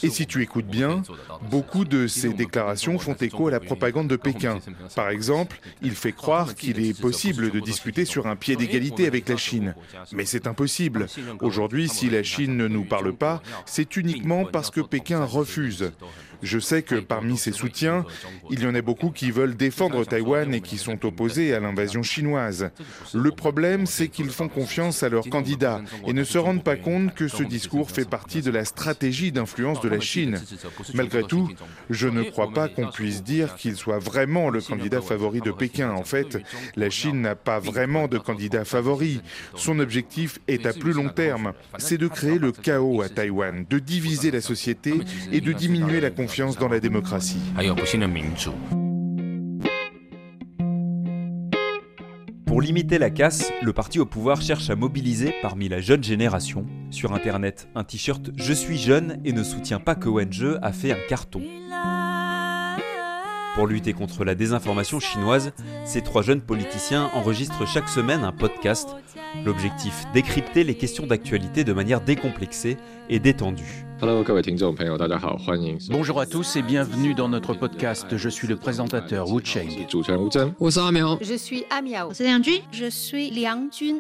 Et 0.03 0.10
si 0.10 0.27
tu 0.27 0.41
écoutes 0.41 0.67
bien, 0.67 1.01
beaucoup 1.50 1.86
de 1.86 2.08
ces 2.08 2.29
déclarations 2.29 3.00
font 3.00 3.13
écho 3.13 3.48
à 3.48 3.51
la 3.51 3.60
propagande 3.60 4.08
de 4.08 4.15
Pékin. 4.15 4.60
Par 4.96 5.10
exemple, 5.10 5.60
il 5.81 5.91
fait 5.91 6.12
croire 6.12 6.55
qu'il 6.55 6.79
est 6.79 7.00
possible 7.00 7.51
de 7.51 7.60
discuter 7.60 8.05
sur 8.05 8.27
un 8.27 8.36
pied 8.36 8.55
d'égalité 8.55 9.08
avec 9.08 9.27
la 9.29 9.38
Chine. 9.38 9.75
Mais 10.12 10.25
c'est 10.25 10.48
impossible. 10.48 11.07
Aujourd'hui, 11.41 11.89
si 11.89 12.09
la 12.09 12.24
Chine 12.24 12.57
ne 12.57 12.67
nous 12.67 12.86
parle 12.86 13.13
pas, 13.13 13.41
c'est 13.65 13.95
uniquement 13.98 14.45
parce 14.45 14.71
que 14.71 14.81
Pékin 14.81 15.24
refuse. 15.24 15.91
Je 16.41 16.60
sais 16.60 16.84
que 16.84 16.96
parmi 16.96 17.38
ses 17.38 17.51
soutiens, 17.51 18.05
il 18.50 18.62
y 18.62 18.67
en 18.67 18.75
a 18.75 18.81
beaucoup 18.81 19.10
qui 19.10 19.31
veulent 19.31 19.55
défendre 19.55 20.05
Taïwan 20.05 20.53
et 20.53 20.62
qui 20.62 20.77
sont 20.77 21.05
opposés 21.05 21.53
à 21.53 21.60
l'invasion 21.60 22.01
chinoise. 22.01 22.72
Le 23.13 23.31
problème, 23.31 23.86
c'est 23.86 24.08
qu'ils 24.08 24.29
font 24.29 24.48
confiance 24.48 25.03
à 25.03 25.10
leur 25.10 25.29
candidat 25.29 25.81
et 26.08 26.13
ne 26.13 26.24
se 26.24 26.38
rendent 26.38 26.63
pas 26.63 26.77
compte 26.77 27.13
que 27.13 27.27
ce 27.27 27.43
discours 27.43 27.91
fait 27.91 28.10
partie 28.10 28.41
de 28.41 28.51
la 28.51 28.63
stratégie 28.63 29.31
d'influence 29.31 29.81
de 29.81 29.89
la 29.89 30.00
Chine. 30.00 30.39
Malgré 30.93 31.24
tout, 31.24 31.50
je 31.89 32.08
ne 32.08 32.24
crois 32.24 32.51
pas 32.51 32.69
qu'on 32.69 32.89
puisse 32.89 33.22
dire 33.22 33.55
qu'il 33.55 33.75
soit 33.75 34.00
vraiment 34.00 34.50
le 34.50 34.62
candidat 34.62 35.01
favori 35.01 35.41
de 35.41 35.51
Pékin. 35.51 35.91
En 35.91 36.03
fait, 36.03 36.38
la 36.75 36.89
Chine 36.89 37.22
n'a 37.22 37.36
pas 37.36 37.60
vraiment 37.60 38.08
de 38.08 38.17
candidat 38.17 38.63
favori. 38.63 39.22
Son 39.55 39.79
objectif 39.79 40.39
est 40.48 40.65
à 40.65 40.74
plus 40.74 40.93
long 40.93 41.10
terme. 41.10 41.53
C'est 41.77 41.98
de 41.98 42.08
créer 42.08 42.39
le 42.39 42.51
chaos 42.51 43.01
à 43.01 43.10
Taïwan, 43.10 43.65
de 43.69 43.79
diviser 43.79 44.31
la 44.31 44.41
société 44.41 44.93
et 45.31 45.41
de 45.41 45.51
diminuer 45.51 46.00
la 46.00 46.10
confiance 46.10 46.28
dans 46.38 46.67
la 46.67 46.79
démocratie. 46.79 47.39
Pour 52.45 52.62
limiter 52.62 53.00
la 53.00 53.09
casse, 53.09 53.51
le 53.62 53.74
parti 53.74 54.00
au 54.00 54.05
pouvoir 54.05 54.41
cherche 54.41 54.69
à 54.69 54.75
mobiliser 54.75 55.33
parmi 55.41 55.69
la 55.69 55.81
jeune 55.81 56.03
génération. 56.03 56.65
Sur 56.91 57.13
internet, 57.13 57.67
un 57.74 57.83
t-shirt 57.83 58.29
Je 58.36 58.53
suis 58.53 58.77
jeune 58.77 59.19
et 59.25 59.33
ne 59.33 59.43
soutiens 59.43 59.79
pas 59.79 59.95
que 59.95 60.07
Wenje 60.07 60.59
a 60.62 60.71
fait 60.71 60.91
un 60.91 61.07
carton. 61.07 61.41
Pour 63.55 63.65
lutter 63.65 63.93
contre 63.93 64.24
la 64.24 64.36
désinformation 64.36 65.00
chinoise, 65.00 65.51
ces 65.83 66.01
trois 66.01 66.21
jeunes 66.21 66.41
politiciens 66.41 67.09
enregistrent 67.15 67.67
chaque 67.67 67.89
semaine 67.89 68.24
un 68.24 68.31
podcast. 68.31 68.89
L'objectif, 69.45 70.05
décrypter 70.13 70.63
les 70.63 70.75
questions 70.75 71.07
d'actualité 71.07 71.63
de 71.63 71.74
manière 71.74 72.01
décomplexée 72.01 72.77
et 73.09 73.19
détendue. 73.19 73.88
Bonjour 75.89 76.22
à 76.22 76.25
tous 76.25 76.56
et 76.56 76.62
bienvenue 76.62 77.13
dans 77.13 77.27
notre 77.27 77.53
podcast. 77.53 78.15
Je 78.15 78.29
suis 78.29 78.48
le 78.48 78.56
présentateur 78.56 79.29
Wu 79.29 79.41
Cheng. 79.44 79.68
Je 81.22 81.36
suis 81.36 81.65
Amiao. 81.70 82.12
Je 82.72 82.89
suis 82.89 83.29
Liang 83.29 83.68
Jun. 83.77 83.98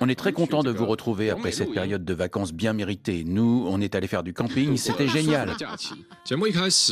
On 0.00 0.08
est 0.08 0.14
très 0.14 0.32
content 0.32 0.62
de 0.62 0.70
vous 0.70 0.86
retrouver 0.86 1.30
après 1.30 1.50
cette 1.50 1.72
période 1.72 2.04
de 2.04 2.14
vacances 2.14 2.52
bien 2.52 2.74
méritée. 2.74 3.24
Nous, 3.26 3.66
on 3.68 3.80
est 3.80 3.96
allé 3.96 4.06
faire 4.06 4.22
du 4.22 4.32
camping, 4.32 4.76
c'était 4.76 5.08
génial. 5.08 5.56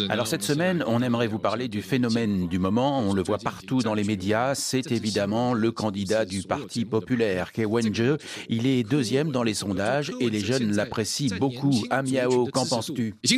Alors 0.08 0.26
cette 0.26 0.42
semaine, 0.42 0.82
on 0.88 1.00
aimerait 1.00 1.28
vous 1.28 1.38
parler 1.38 1.68
du 1.68 1.80
phénomène 1.82 2.48
du 2.48 2.58
moment. 2.58 3.00
On 3.00 3.12
le 3.12 3.22
voit 3.22 3.38
partout 3.38 3.82
dans 3.82 3.94
les 3.94 4.04
médias. 4.04 4.56
C'est 4.56 4.90
évidemment 4.90 5.54
le 5.54 5.70
candidat 5.70 6.24
du 6.24 6.42
Parti 6.42 6.84
populaire, 6.84 7.52
Ke 7.52 7.62
Wen-je. 7.66 8.16
Il 8.48 8.66
est 8.66 8.82
deuxième 8.82 9.30
dans 9.30 9.44
les 9.44 9.54
sondages 9.54 10.12
et 10.18 10.28
les 10.28 10.40
jeunes 10.40 10.74
l'apprécient 10.74 11.35
beaucoup. 11.38 11.74
Amiao, 11.90 12.46
qu'en 12.46 12.66
penses-tu 12.66 13.14
Je 13.24 13.36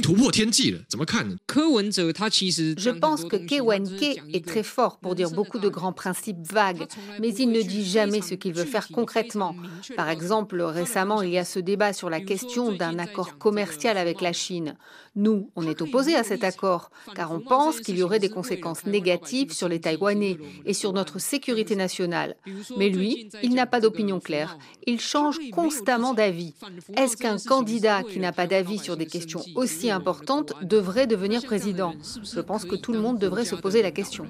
pense 2.91 3.25
que 3.25 3.37
Ke 3.37 3.61
Wen-ke 3.61 4.21
est 4.33 4.47
très 4.47 4.63
fort 4.63 4.99
pour 4.99 5.15
dire 5.15 5.31
beaucoup 5.31 5.59
de 5.59 5.69
grands 5.69 5.93
principes 5.93 6.47
vagues, 6.51 6.87
mais 7.21 7.35
il 7.35 7.51
ne 7.51 7.63
dit 7.63 7.85
jamais 7.85 8.23
ce 8.23 8.35
qu'il 8.35 8.53
veut 8.55 8.65
faire 8.65 8.89
concrètement. 8.89 9.55
Par 9.97 10.09
exemple, 10.09 10.61
récemment, 10.63 11.23
il 11.23 11.31
y 11.31 11.39
a 11.39 11.45
ce 11.45 11.59
débat 11.59 11.93
sur 11.93 12.11
la 12.11 12.21
question 12.21 12.73
d'un 12.73 12.99
accord 12.99 13.39
commercial 13.39 13.97
avec 13.97 14.21
la 14.21 14.33
Chine. 14.33 14.77
Nous, 15.17 15.51
on 15.57 15.67
est 15.67 15.83
opposés 15.83 16.15
à 16.15 16.23
cet 16.23 16.45
accord, 16.45 16.91
car 17.15 17.33
on 17.33 17.41
pense 17.41 17.81
qu'il 17.81 17.99
y 17.99 18.03
aurait 18.03 18.21
des 18.21 18.29
conséquences 18.29 18.87
négatives 18.87 19.53
sur 19.53 19.69
les 19.69 19.81
Taïwanais 19.81 20.39
et 20.65 20.75
sur 20.75 20.93
notre 20.93 21.19
sécurité 21.19 21.75
nationale. 21.75 22.37
Mais 22.77 22.89
lui, 22.89 23.29
il 23.43 23.55
n'a 23.55 23.67
pas 23.67 23.81
d'opinion 23.81 24.21
claire. 24.21 24.59
Il 24.87 25.01
change 25.01 25.39
constamment 25.51 26.15
d'avis. 26.15 26.55
Est-ce 26.97 27.17
qu'un 27.17 27.37
candidat 27.39 27.88
qui 28.11 28.19
n'a 28.19 28.33
pas 28.33 28.47
d'avis 28.47 28.79
sur 28.79 28.97
des 28.97 29.07
questions 29.07 29.43
aussi 29.55 29.91
importantes 29.91 30.53
devrait 30.63 31.07
devenir 31.07 31.43
président. 31.43 31.95
Je 32.23 32.41
pense 32.41 32.65
que 32.65 32.77
tout 32.77 32.93
le 32.93 33.01
monde 33.01 33.19
devrait 33.19 33.45
se 33.45 33.55
poser 33.55 33.83
la 33.83 33.91
question. 33.91 34.27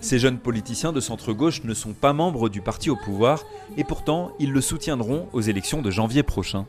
Ces 0.00 0.18
jeunes 0.18 0.38
politiciens 0.38 0.92
de 0.92 1.00
centre-gauche 1.00 1.64
ne 1.64 1.74
sont 1.74 1.92
pas 1.92 2.12
membres 2.12 2.48
du 2.48 2.60
parti 2.60 2.90
au 2.90 2.96
pouvoir 2.96 3.44
et 3.76 3.84
pourtant 3.84 4.32
ils 4.38 4.52
le 4.52 4.60
soutiendront 4.60 5.28
aux 5.32 5.40
élections 5.40 5.82
de 5.82 5.90
janvier 5.90 6.22
prochain. 6.22 6.66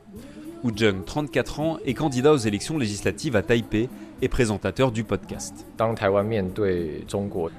Wu 0.63 0.71
Jung, 0.75 1.05
34 1.05 1.59
ans, 1.59 1.77
est 1.85 1.93
candidat 1.93 2.33
aux 2.33 2.37
élections 2.37 2.77
législatives 2.77 3.35
à 3.35 3.43
Taipei 3.43 3.87
et 4.21 4.27
présentateur 4.27 4.91
du 4.91 5.03
podcast. 5.03 5.65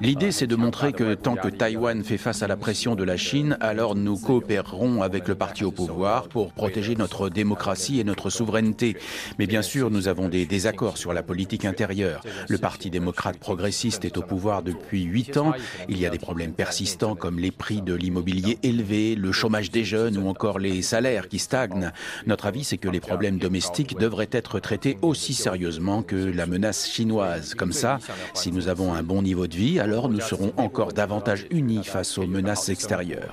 L'idée, 0.01 0.33
c'est 0.33 0.47
de 0.47 0.57
montrer 0.57 0.93
que 0.93 1.15
tant 1.15 1.37
que 1.37 1.49
Taïwan 1.49 2.03
fait 2.03 2.17
face 2.17 2.43
à 2.43 2.47
la 2.47 2.57
pression 2.57 2.95
de 2.95 3.05
la 3.05 3.17
Chine, 3.17 3.59
alors 3.61 3.95
nous 3.95 4.17
coopérerons 4.17 5.03
avec 5.03 5.29
le 5.29 5.35
parti 5.35 5.65
au 5.65 5.71
pouvoir 5.71 6.29
pour 6.29 6.53
protéger 6.53 6.97
notre 6.97 7.29
démocratie 7.29 8.01
et 8.01 8.05
notre 8.05 8.31
souveraineté. 8.31 8.97
Mais 9.39 9.47
bien 9.47 9.63
sûr, 9.63 9.91
nous 9.91 10.09
avons 10.09 10.29
des 10.29 10.47
désaccords 10.47 10.99
sur 10.99 11.13
la 11.13 11.23
politique 11.23 11.65
intérieure. 11.65 12.23
Le 12.49 12.59
Parti 12.59 12.91
démocrate 12.91 13.39
progressiste 13.39 14.05
est 14.05 14.17
au 14.17 14.23
pouvoir 14.23 14.63
depuis 14.63 15.03
huit 15.03 15.37
ans. 15.37 15.53
Il 15.89 15.99
y 15.99 16.07
a 16.07 16.11
des 16.11 16.19
problèmes 16.19 16.53
persistants 16.53 17.15
comme 17.15 17.39
les 17.39 17.51
prix 17.51 17.83
de 17.83 17.95
l'immobilier 17.95 18.59
élevés, 18.63 19.15
le 19.15 19.33
chômage 19.33 19.71
des 19.71 19.85
jeunes 19.85 20.17
ou 20.17 20.29
encore 20.29 20.59
les 20.59 20.83
salaires 20.83 21.29
qui 21.29 21.39
stagnent. 21.39 21.93
Notre 22.27 22.47
avis, 22.47 22.65
c'est 22.65 22.79
que 22.79 22.89
les 22.89 23.01
problèmes 23.01 23.39
domestiques 23.39 23.99
devraient 23.99 24.31
être 24.33 24.59
traités 24.59 24.97
aussi 25.03 25.35
sérieusement 25.35 26.03
que 26.03 26.17
la 26.17 26.46
menace 26.49 26.89
chinoise. 26.89 27.55
Comme 27.55 27.73
ça, 27.73 27.99
si 28.35 28.53
nous 28.53 28.69
avons 28.69 28.95
un 28.95 29.03
bon 29.03 29.23
niveau 29.23 29.47
de 29.47 29.55
vie, 29.55 29.81
alors 29.81 30.09
nous 30.09 30.21
serons 30.21 30.53
encore 30.57 30.93
davantage 30.93 31.47
unis 31.51 31.85
face 31.85 32.19
aux 32.19 32.27
menaces 32.27 32.69
extérieures. 32.69 33.33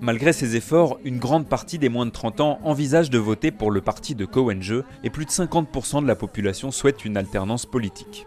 Malgré 0.00 0.32
ces 0.32 0.56
efforts, 0.56 0.98
une 1.04 1.18
grande 1.18 1.48
partie 1.48 1.78
des 1.78 1.88
moins 1.88 2.06
de 2.06 2.10
30 2.10 2.40
ans 2.40 2.60
envisage 2.64 3.10
de 3.10 3.18
voter 3.18 3.50
pour 3.50 3.70
le 3.70 3.80
parti 3.80 4.14
de 4.14 4.24
Kowenje 4.24 4.82
et 5.04 5.10
plus 5.10 5.24
de 5.24 5.30
50% 5.30 6.02
de 6.02 6.06
la 6.06 6.16
population 6.16 6.70
souhaite 6.70 7.04
une 7.04 7.16
alternance 7.16 7.66
politique. 7.66 8.26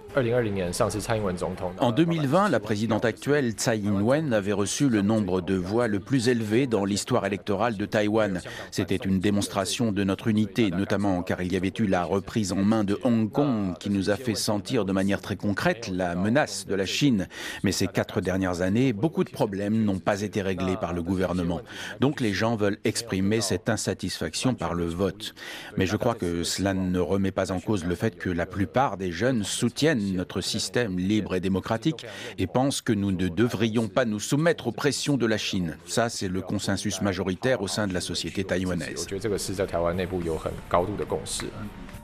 En 1.79 1.91
2020, 1.91 2.49
la 2.49 2.59
présidente 2.59 3.03
actuelle 3.03 3.53
Tsai 3.53 3.79
Ing-wen 3.79 4.31
avait 4.31 4.53
reçu 4.53 4.87
le 4.87 5.01
nombre 5.01 5.41
de 5.41 5.55
voix 5.55 5.87
le 5.87 5.99
plus 5.99 6.29
élevé 6.29 6.67
dans 6.67 6.85
l'histoire 6.85 7.25
électorale 7.25 7.77
de 7.77 7.85
Taïwan. 7.87 8.39
C'était 8.69 8.95
une 8.97 9.19
démonstration 9.19 9.91
de 9.91 10.03
notre 10.03 10.27
unité, 10.27 10.69
notamment 10.69 11.23
car 11.23 11.41
il 11.41 11.51
y 11.51 11.55
avait 11.55 11.73
eu 11.79 11.87
la 11.87 12.03
reprise 12.03 12.51
en 12.51 12.63
main 12.63 12.83
de 12.83 12.99
Hong 13.03 13.31
Kong 13.31 13.75
qui 13.79 13.89
nous 13.89 14.11
a 14.11 14.15
fait 14.15 14.35
sentir 14.35 14.85
de 14.85 14.91
manière 14.91 15.19
très 15.19 15.35
concrète 15.35 15.89
la 15.91 16.13
menace 16.15 16.67
de 16.67 16.75
la 16.75 16.85
Chine. 16.85 17.27
Mais 17.63 17.71
ces 17.71 17.87
quatre 17.87 18.21
dernières 18.21 18.61
années, 18.61 18.93
beaucoup 18.93 19.23
de 19.23 19.31
problèmes 19.31 19.83
n'ont 19.83 19.99
pas 19.99 20.21
été 20.21 20.43
réglés 20.43 20.77
par 20.77 20.93
le 20.93 21.01
gouvernement. 21.01 21.61
Donc 22.01 22.21
les 22.21 22.33
gens 22.33 22.55
veulent 22.55 22.77
exprimer 22.83 23.41
cette 23.41 23.67
insatisfaction 23.67 24.53
par 24.53 24.75
le 24.75 24.85
vote. 24.85 25.33
Mais 25.75 25.87
je 25.87 25.97
crois 25.97 26.13
que 26.13 26.43
cela 26.43 26.75
ne 26.75 26.99
remet 26.99 27.31
pas 27.31 27.51
en 27.51 27.59
cause 27.59 27.83
le 27.83 27.95
fait 27.95 28.15
que 28.15 28.29
la 28.29 28.45
plupart 28.45 28.97
des 28.97 29.11
jeunes 29.11 29.43
soutiennent 29.43 30.02
notre 30.11 30.41
système 30.41 30.99
libre 30.99 31.35
et 31.35 31.39
démocratique 31.39 32.05
et 32.37 32.47
pensent 32.47 32.81
que 32.81 32.93
nous 32.93 33.11
ne 33.11 33.27
devrions 33.27 33.87
pas 33.87 34.05
nous 34.05 34.19
soumettre 34.19 34.67
aux 34.67 34.71
pressions 34.71 35.17
de 35.17 35.25
la 35.25 35.37
Chine. 35.37 35.77
Ça, 35.85 36.09
c'est 36.09 36.27
le 36.27 36.41
consensus 36.41 37.01
majoritaire 37.01 37.61
au 37.61 37.67
sein 37.67 37.87
de 37.87 37.93
la 37.93 38.01
société 38.01 38.43
taïwanaise. 38.43 39.07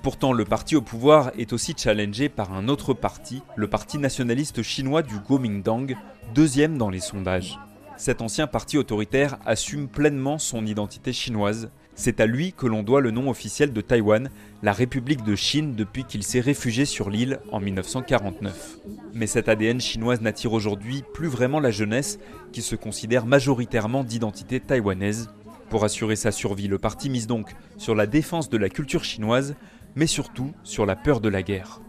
Pourtant, 0.02 0.32
le 0.32 0.46
parti 0.46 0.76
au 0.78 0.82
pouvoir 0.82 1.32
est 1.38 1.52
aussi 1.52 1.74
challengé 1.78 2.30
par 2.30 2.54
un 2.54 2.70
autre 2.70 2.94
parti, 2.94 3.42
le 3.58 3.68
parti 3.68 3.98
nationaliste 3.98 4.64
chinois 4.64 5.02
du 5.02 5.20
Kuomintang, 5.20 5.88
deuxième 6.34 6.78
dans 6.78 6.90
les 6.90 7.02
sondages. 7.02 7.60
Cet 7.98 8.22
ancien 8.22 8.48
parti 8.48 8.78
autoritaire 8.78 9.38
assume 9.46 9.90
pleinement 9.90 10.38
son 10.38 10.66
identité 10.66 11.12
chinoise. 11.12 11.70
C'est 12.00 12.22
à 12.22 12.26
lui 12.26 12.54
que 12.54 12.66
l'on 12.66 12.82
doit 12.82 13.02
le 13.02 13.12
nom 13.12 13.30
officiel 13.30 13.74
de 13.74 13.82
Taïwan, 13.82 14.30
la 14.64 14.72
République 14.72 15.26
de 15.26 15.36
Chine, 15.36 15.76
depuis 15.76 16.06
qu'il 16.06 16.24
s'est 16.24 16.40
réfugié 16.40 16.86
sur 16.86 17.10
l'île 17.10 17.42
en 17.52 17.60
1949. 17.60 18.78
Mais 19.14 19.28
cette 19.28 19.50
ADN 19.50 19.82
chinoise 19.82 20.22
n'attire 20.22 20.54
aujourd'hui 20.54 21.04
plus 21.14 21.28
vraiment 21.28 21.60
la 21.60 21.72
jeunesse, 21.72 22.18
qui 22.54 22.62
se 22.62 22.78
considère 22.78 23.26
majoritairement 23.26 24.06
d'identité 24.06 24.62
taïwanaise. 24.62 25.28
Pour 25.70 25.84
assurer 25.84 26.16
sa 26.16 26.32
survie, 26.32 26.70
le 26.70 26.78
parti 26.78 27.10
mise 27.10 27.28
donc 27.28 27.54
sur 27.76 27.96
la 27.96 28.08
défense 28.08 28.50
de 28.50 28.58
la 28.58 28.70
culture 28.70 29.04
chinoise, 29.04 29.56
mais 30.00 30.08
surtout 30.08 30.54
sur 30.64 30.86
la 30.86 30.96
peur 30.96 31.20
de 31.20 31.28
la 31.28 31.44
guerre. 31.44 31.82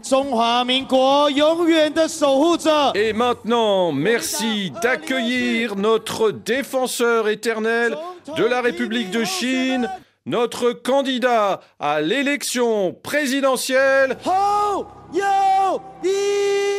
Et 2.93 3.13
maintenant, 3.13 3.93
merci 3.93 4.73
d'accueillir 4.83 5.77
notre 5.77 6.31
défenseur 6.31 7.29
éternel 7.29 7.97
de 8.35 8.43
la 8.43 8.59
République 8.59 9.11
de 9.11 9.23
Chine, 9.23 9.89
notre 10.25 10.73
candidat 10.73 11.61
à 11.79 12.01
l'élection 12.01 12.93
présidentielle. 13.01 14.17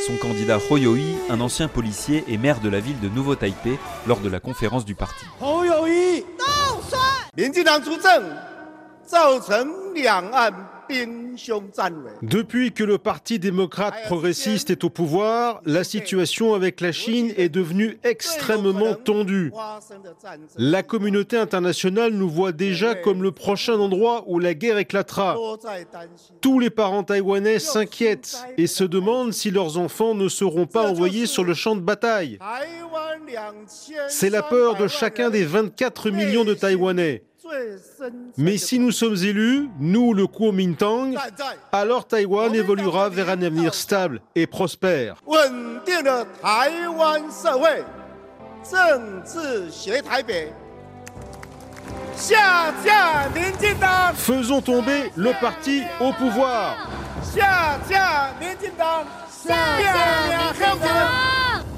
Son 0.07 0.17
candidat 0.21 0.59
Ho 0.69 0.77
Yo-i, 0.77 1.17
un 1.31 1.41
ancien 1.41 1.69
policier 1.69 2.25
et 2.29 2.37
maire 2.37 2.61
de 2.61 2.69
la 2.69 2.81
ville 2.81 3.01
de 3.01 3.09
Nouveau-Taipei, 3.09 3.79
lors 4.07 4.21
de 4.21 4.29
la 4.29 4.39
conférence 4.39 4.85
du 4.85 4.95
parti. 4.95 5.25
Depuis 12.23 12.73
que 12.73 12.85
le 12.85 12.99
Parti 12.99 13.39
démocrate 13.39 13.95
progressiste 14.05 14.71
est 14.71 14.85
au 14.85 14.91
pouvoir, 14.91 15.61
la 15.65 15.85
situation 15.85 16.55
avec 16.55 16.81
la 16.81 16.93
Chine 16.93 17.33
est 17.37 17.49
devenue 17.49 17.99
extrêmement 18.05 18.95
tendue. 18.95 19.53
La 20.57 20.83
communauté 20.83 21.37
internationale 21.37 22.13
nous 22.13 22.29
voit 22.29 22.53
déjà 22.53 22.95
comme 22.95 23.23
le 23.23 23.33
prochain 23.33 23.75
endroit 23.75 24.25
où 24.27 24.39
la 24.39 24.55
guerre 24.55 24.79
éclatera. 24.79 25.37
Tous 26.41 26.59
les 26.59 26.71
parents 26.71 27.05
taïwanais 27.05 27.59
s'inquiètent 27.59 28.37
et 28.59 28.67
se 28.67 28.85
demandent 28.85 29.33
si 29.33 29.51
leurs 29.51 29.79
enfants 29.79 30.15
ne 30.15 30.29
seront 30.29 30.67
pas 30.67 30.89
envoyés 30.89 31.27
sur 31.27 31.45
le 31.45 31.55
champ 31.55 31.77
de 31.77 31.81
bataille. 31.81 32.39
C'est 34.09 34.31
la 34.31 34.43
peur 34.43 34.77
de 34.77 34.89
chacun 34.89 35.31
des 35.31 35.45
24 35.45 36.11
millions 36.11 36.45
de 36.45 36.55
Taïwanais. 36.55 37.23
Mais 38.37 38.57
si 38.57 38.79
nous 38.79 38.93
sommes 38.93 39.17
élus, 39.17 39.69
nous, 39.79 40.15
le 40.15 40.27
Kuomintang, 40.27 41.15
alors 41.73 42.07
Taïwan 42.07 42.55
évoluera 42.55 43.09
vers 43.09 43.29
un 43.31 43.43
avenir 43.43 43.75
stable 43.75 44.21
et 44.35 44.47
prospère. 44.47 45.17
Faisons 54.15 54.61
tomber 54.61 55.11
le 55.17 55.41
parti 55.41 55.83
au 56.01 56.13
pouvoir. 56.13 56.77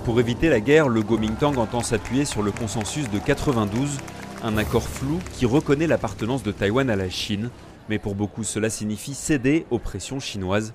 Pour 0.05 0.21
éviter 0.21 0.51
la 0.51 0.61
guerre, 0.61 0.89
le 0.89 1.03
Kuomintang 1.03 1.57
entend 1.57 1.81
s'appuyer 1.81 2.25
sur 2.25 2.43
le 2.43 2.53
consensus 2.53 3.09
de 3.09 3.19
92 3.19 3.99
un 4.45 4.59
accord 4.59 4.87
flou 4.87 5.21
qui 5.33 5.47
reconnaît 5.47 5.87
l'appartenance 5.87 6.43
de 6.43 6.53
Taïwan 6.53 6.91
à 6.91 6.97
la 6.97 7.09
Chine, 7.09 7.49
mais 7.89 7.99
pour 7.99 8.15
beaucoup 8.15 8.45
cela 8.45 8.69
signifie 8.69 9.15
céder 9.15 9.65
aux 9.71 9.79
pressions 9.79 10.21
chinoises. 10.21 10.75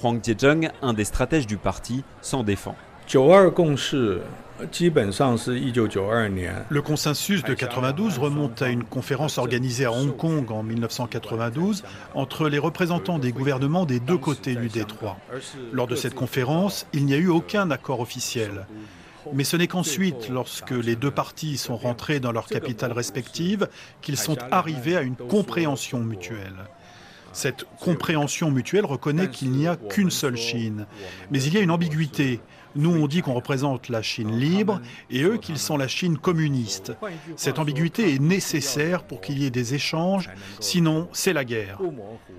Huang 0.00 0.22
Zhejiang, 0.24 0.70
un 0.82 0.92
des 0.92 1.04
stratèges 1.04 1.48
du 1.48 1.56
parti, 1.56 2.04
s'en 2.22 2.44
défend. 2.44 2.76
Le 6.68 6.82
consensus 6.82 7.42
de 7.42 7.54
92 7.54 8.18
remonte 8.18 8.62
à 8.62 8.68
une 8.68 8.84
conférence 8.84 9.38
organisée 9.38 9.84
à 9.84 9.92
Hong 9.92 10.16
Kong 10.16 10.52
en 10.52 10.62
1992 10.62 11.82
entre 12.14 12.48
les 12.48 12.58
représentants 12.58 13.18
des 13.18 13.32
gouvernements 13.32 13.84
des 13.84 13.98
deux 13.98 14.18
côtés 14.18 14.54
du 14.54 14.68
détroit. 14.68 15.16
Lors 15.72 15.88
de 15.88 15.96
cette 15.96 16.14
conférence, 16.14 16.86
il 16.92 17.04
n'y 17.04 17.14
a 17.14 17.18
eu 17.18 17.28
aucun 17.28 17.70
accord 17.72 17.98
officiel. 17.98 18.66
Mais 19.32 19.44
ce 19.44 19.56
n'est 19.56 19.66
qu'ensuite, 19.66 20.28
lorsque 20.28 20.70
les 20.70 20.96
deux 20.96 21.10
parties 21.10 21.56
sont 21.58 21.76
rentrées 21.76 22.20
dans 22.20 22.32
leurs 22.32 22.46
capitales 22.46 22.92
respectives, 22.92 23.68
qu'ils 24.00 24.16
sont 24.16 24.38
arrivés 24.50 24.96
à 24.96 25.02
une 25.02 25.16
compréhension 25.16 26.00
mutuelle. 26.00 26.68
Cette 27.38 27.66
compréhension 27.78 28.50
mutuelle 28.50 28.84
reconnaît 28.84 29.30
qu'il 29.30 29.52
n'y 29.52 29.68
a 29.68 29.76
qu'une 29.76 30.10
seule 30.10 30.36
Chine. 30.36 30.86
Mais 31.30 31.40
il 31.40 31.54
y 31.54 31.56
a 31.56 31.60
une 31.60 31.70
ambiguïté. 31.70 32.40
Nous, 32.74 32.90
on 32.90 33.06
dit 33.06 33.22
qu'on 33.22 33.34
représente 33.34 33.88
la 33.88 34.02
Chine 34.02 34.38
libre 34.38 34.80
et 35.10 35.22
eux 35.22 35.38
qu'ils 35.38 35.58
sont 35.58 35.76
la 35.76 35.88
Chine 35.88 36.18
communiste. 36.18 36.92
Cette 37.36 37.58
ambiguïté 37.58 38.14
est 38.14 38.20
nécessaire 38.20 39.04
pour 39.04 39.20
qu'il 39.20 39.38
y 39.38 39.46
ait 39.46 39.50
des 39.50 39.74
échanges, 39.74 40.30
sinon 40.60 41.08
c'est 41.12 41.32
la 41.32 41.44
guerre. 41.44 41.80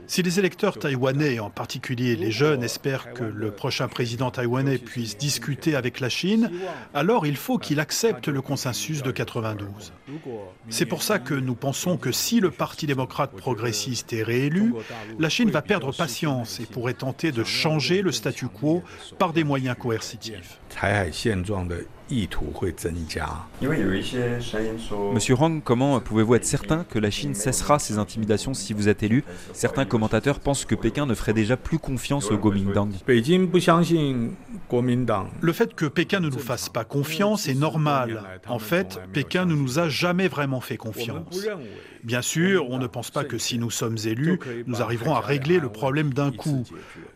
Si 0.07 0.21
les 0.21 0.39
électeurs 0.39 0.77
taïwanais, 0.77 1.39
en 1.39 1.49
particulier 1.49 2.15
les 2.15 2.31
jeunes, 2.31 2.63
espèrent 2.63 3.13
que 3.13 3.23
le 3.23 3.51
prochain 3.51 3.87
président 3.87 4.31
taïwanais 4.31 4.77
puisse 4.77 5.17
discuter 5.17 5.75
avec 5.75 5.99
la 5.99 6.09
Chine, 6.09 6.51
alors 6.93 7.25
il 7.25 7.35
faut 7.35 7.57
qu'il 7.57 7.79
accepte 7.79 8.27
le 8.27 8.41
consensus 8.41 9.01
de 9.03 9.11
92. 9.11 9.93
C'est 10.69 10.85
pour 10.85 11.03
ça 11.03 11.19
que 11.19 11.33
nous 11.33 11.55
pensons 11.55 11.97
que 11.97 12.11
si 12.11 12.39
le 12.39 12.51
Parti 12.51 12.87
démocrate 12.87 13.31
progressiste 13.35 14.13
est 14.13 14.23
réélu, 14.23 14.73
la 15.17 15.29
Chine 15.29 15.49
va 15.49 15.61
perdre 15.61 15.91
patience 15.93 16.59
et 16.59 16.65
pourrait 16.65 16.93
tenter 16.93 17.31
de 17.31 17.43
changer 17.43 18.01
le 18.01 18.11
statu 18.11 18.47
quo 18.47 18.83
par 19.17 19.33
des 19.33 19.43
moyens 19.43 19.75
coercitifs. 19.77 20.59
Monsieur 25.13 25.35
Huang, 25.35 25.61
comment 25.63 25.99
pouvez-vous 25.99 26.35
être 26.35 26.45
certain 26.45 26.83
que 26.83 26.97
la 26.97 27.11
Chine 27.11 27.35
cessera 27.35 27.77
ses 27.77 27.99
intimidations 27.99 28.55
si 28.55 28.73
vous 28.73 28.89
êtes 28.89 29.03
élu? 29.03 29.23
Certains 29.53 29.85
commentateurs 29.85 30.39
pensent 30.39 30.65
que 30.65 30.73
Pékin 30.73 31.05
ne 31.05 31.13
ferait 31.13 31.33
déjà 31.33 31.55
plus 31.55 31.77
confiance 31.77 32.31
au 32.31 32.37
Kuomintang. 32.37 32.89
Le 35.41 35.53
fait 35.53 35.75
que 35.75 35.85
Pékin 35.85 36.19
ne 36.19 36.29
nous 36.29 36.39
fasse 36.39 36.69
pas 36.69 36.83
confiance 36.83 37.47
est 37.47 37.53
normal. 37.53 38.39
En 38.47 38.59
fait, 38.59 38.99
Pékin 39.13 39.45
ne 39.45 39.53
nous 39.53 39.77
a 39.77 39.87
jamais 39.87 40.27
vraiment 40.27 40.61
fait 40.61 40.77
confiance. 40.77 41.45
Bien 42.03 42.21
sûr, 42.21 42.69
on 42.69 42.79
ne 42.79 42.87
pense 42.87 43.11
pas 43.11 43.23
que 43.23 43.37
si 43.37 43.59
nous 43.59 43.69
sommes 43.69 43.97
élus, 44.05 44.39
nous 44.65 44.81
arriverons 44.81 45.13
à 45.13 45.19
régler 45.19 45.59
le 45.59 45.69
problème 45.69 46.13
d'un 46.13 46.31
coup. 46.31 46.63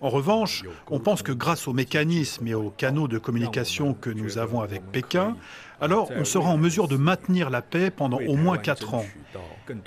En 0.01 0.09
revanche, 0.09 0.65
on 0.91 0.99
pense 0.99 1.23
que 1.23 1.31
grâce 1.31 1.67
aux 1.67 1.73
mécanismes 1.73 2.45
et 2.47 2.53
aux 2.53 2.69
canaux 2.69 3.07
de 3.07 3.17
communication 3.43 3.93
que 3.93 4.09
nous 4.09 4.37
avons 4.37 4.61
avec 4.61 4.83
Pékin, 4.91 5.35
alors 5.81 6.09
on 6.15 6.25
sera 6.25 6.49
en 6.49 6.57
mesure 6.57 6.87
de 6.87 6.95
maintenir 6.95 7.49
la 7.49 7.61
paix 7.61 7.91
pendant 7.91 8.19
au 8.19 8.35
moins 8.35 8.57
quatre 8.57 8.93
ans. 8.93 9.05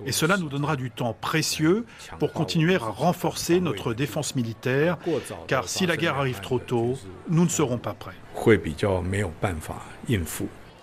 Et 0.05 0.13
cela 0.13 0.37
nous 0.37 0.49
donnera 0.49 0.77
du 0.77 0.91
temps 0.91 1.17
précieux 1.19 1.87
pour 2.19 2.33
continuer 2.33 2.77
à 2.77 2.79
renforcer 2.79 3.61
notre 3.61 3.95
défense 3.95 4.35
militaire, 4.35 4.99
car 5.47 5.69
si 5.69 5.87
la 5.87 5.97
guerre 5.97 6.17
arrive 6.17 6.41
trop 6.41 6.59
tôt, 6.59 6.99
nous 7.29 7.45
ne 7.45 7.49
serons 7.49 7.79
pas 7.79 7.95
prêts. 7.95 8.15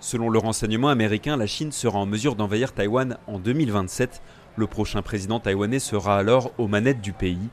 Selon 0.00 0.28
le 0.28 0.38
renseignement 0.38 0.88
américain, 0.88 1.36
la 1.36 1.46
Chine 1.46 1.72
sera 1.72 1.98
en 1.98 2.06
mesure 2.06 2.36
d'envahir 2.36 2.72
Taïwan 2.72 3.16
en 3.26 3.38
2027. 3.38 4.20
Le 4.56 4.66
prochain 4.66 5.02
président 5.02 5.40
taïwanais 5.40 5.78
sera 5.78 6.18
alors 6.18 6.52
aux 6.58 6.68
manettes 6.68 7.00
du 7.00 7.12
pays. 7.12 7.48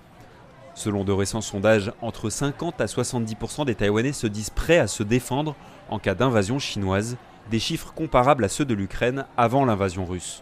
Selon 0.81 1.03
de 1.03 1.11
récents 1.11 1.41
sondages, 1.41 1.91
entre 2.01 2.31
50 2.31 2.81
à 2.81 2.85
70% 2.85 3.65
des 3.65 3.75
Taïwanais 3.75 4.13
se 4.13 4.25
disent 4.25 4.49
prêts 4.49 4.79
à 4.79 4.87
se 4.87 5.03
défendre 5.03 5.55
en 5.91 5.99
cas 5.99 6.15
d'invasion 6.15 6.57
chinoise, 6.57 7.17
des 7.51 7.59
chiffres 7.59 7.93
comparables 7.93 8.43
à 8.43 8.49
ceux 8.49 8.65
de 8.65 8.73
l'Ukraine 8.73 9.25
avant 9.37 9.63
l'invasion 9.63 10.07
russe. 10.07 10.41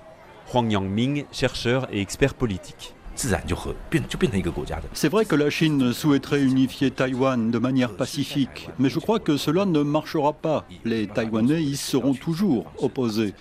Huang 0.54 0.72
Yangming, 0.72 1.26
chercheur 1.34 1.90
et 1.92 2.00
expert 2.00 2.36
politique. 2.36 2.96
C'est 4.94 5.10
vrai 5.10 5.26
que 5.26 5.36
la 5.36 5.50
Chine 5.50 5.92
souhaiterait 5.92 6.42
unifier 6.42 6.90
Taïwan 6.90 7.52
de 7.52 7.60
manière 7.60 7.98
pacifique, 7.98 8.70
mais 8.80 8.90
je 8.90 9.00
crois 9.00 9.20
que 9.20 9.36
cela 9.36 9.66
ne 9.66 9.82
marchera 9.82 10.32
pas. 10.32 10.66
Les 10.86 11.08
Taïwanais 11.08 11.62
y 11.62 11.76
seront 11.76 12.14
toujours 12.14 12.72
opposés. 12.78 13.34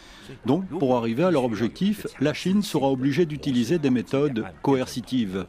Donc, 0.47 0.67
pour 0.67 0.97
arriver 0.97 1.23
à 1.23 1.31
leur 1.31 1.45
objectif, 1.45 2.09
la 2.19 2.35
Chine 2.35 2.63
sera 2.63 2.89
obligée 2.89 3.25
d'utiliser 3.25 3.79
des 3.79 3.91
méthodes 3.91 4.47
coercitives. 4.63 5.47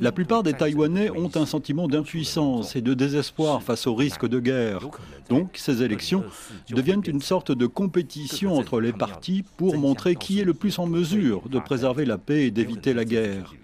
La 0.00 0.10
plupart 0.10 0.42
des 0.42 0.52
Taïwanais 0.52 1.10
ont 1.10 1.30
un 1.36 1.46
sentiment 1.46 1.86
d'impuissance 1.86 2.74
et 2.76 2.80
de 2.80 2.94
désespoir 2.94 3.62
face 3.62 3.86
au 3.86 3.94
risque 3.94 4.26
de 4.26 4.40
guerre. 4.40 4.88
Donc 5.28 5.50
ces 5.54 5.82
élections 5.82 6.24
deviennent 6.70 7.02
une 7.06 7.20
sorte 7.20 7.52
de 7.52 7.66
compétition 7.66 8.54
entre 8.54 8.80
les 8.80 8.92
partis 8.92 9.44
pour 9.56 9.76
montrer 9.76 10.16
qui 10.16 10.40
est 10.40 10.44
le 10.44 10.54
plus 10.54 10.78
en 10.78 10.86
mesure 10.86 11.48
de 11.48 11.58
préserver 11.58 12.04
la 12.04 12.18
paix 12.18 12.46
et 12.46 12.50
d'éviter 12.50 12.94
la 12.94 13.04
guerre. 13.04 13.54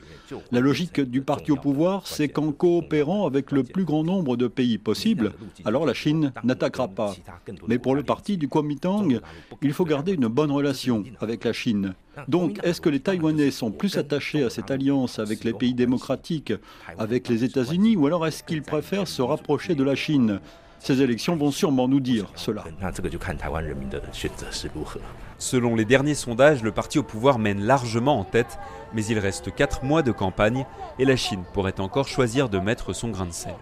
La 0.52 0.60
logique 0.60 1.00
du 1.00 1.22
parti 1.22 1.52
au 1.52 1.56
pouvoir, 1.56 2.06
c'est 2.06 2.28
qu'en 2.28 2.52
coopérant 2.52 3.26
avec 3.26 3.52
le 3.52 3.62
plus 3.62 3.84
grand 3.84 4.04
nombre 4.04 4.36
de 4.36 4.46
pays 4.46 4.78
possible, 4.78 5.32
alors 5.64 5.86
la 5.86 5.94
Chine 5.94 6.32
n'attaquera 6.44 6.88
pas. 6.88 7.14
Mais 7.66 7.78
pour 7.78 7.94
le 7.94 8.02
parti 8.02 8.36
du 8.36 8.48
Kuomintang, 8.48 9.20
il 9.62 9.72
faut 9.72 9.84
garder 9.84 10.12
une 10.12 10.28
bonne 10.28 10.50
relation 10.50 11.04
avec 11.20 11.44
la 11.44 11.52
Chine. 11.52 11.94
Donc, 12.26 12.58
est-ce 12.62 12.80
que 12.80 12.88
les 12.88 13.00
Taïwanais 13.00 13.50
sont 13.50 13.70
plus 13.70 13.96
attachés 13.96 14.42
à 14.42 14.50
cette 14.50 14.70
alliance 14.70 15.18
avec 15.18 15.44
les 15.44 15.52
pays 15.52 15.74
démocratiques, 15.74 16.52
avec 16.98 17.28
les 17.28 17.44
États-Unis, 17.44 17.96
ou 17.96 18.06
alors 18.06 18.26
est-ce 18.26 18.42
qu'ils 18.42 18.62
préfèrent 18.62 19.08
se 19.08 19.22
rapprocher 19.22 19.74
de 19.74 19.84
la 19.84 19.94
Chine? 19.94 20.40
Ces 20.80 21.02
élections 21.02 21.36
vont 21.36 21.50
sûrement 21.50 21.88
nous 21.88 22.00
dire 22.00 22.26
cela. 22.34 22.64
Selon 25.38 25.74
les 25.74 25.84
derniers 25.84 26.14
sondages, 26.14 26.62
le 26.62 26.72
parti 26.72 26.98
au 26.98 27.02
pouvoir 27.02 27.38
mène 27.38 27.62
largement 27.62 28.18
en 28.18 28.24
tête, 28.24 28.58
mais 28.94 29.04
il 29.04 29.18
reste 29.18 29.54
4 29.54 29.84
mois 29.84 30.02
de 30.02 30.12
campagne 30.12 30.66
et 30.98 31.04
la 31.04 31.16
Chine 31.16 31.44
pourrait 31.52 31.80
encore 31.80 32.08
choisir 32.08 32.48
de 32.48 32.58
mettre 32.58 32.92
son 32.92 33.08
grain 33.08 33.26
de 33.26 33.32
sel. 33.32 33.54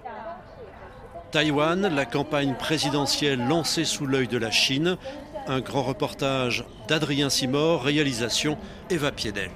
Taïwan, 1.33 1.89
la 1.89 2.05
campagne 2.05 2.55
présidentielle 2.55 3.47
lancée 3.47 3.85
sous 3.85 4.07
l'œil 4.07 4.29
de 4.29 4.39
la 4.39 4.51
Chine. 4.51 4.97
Un 5.49 5.61
grand 5.61 5.83
reportage 5.83 6.65
d'Adrien 6.89 7.31
Simor, 7.31 7.83
réalisation 7.83 8.57
Eva 8.91 9.13
Piedel. 9.13 9.51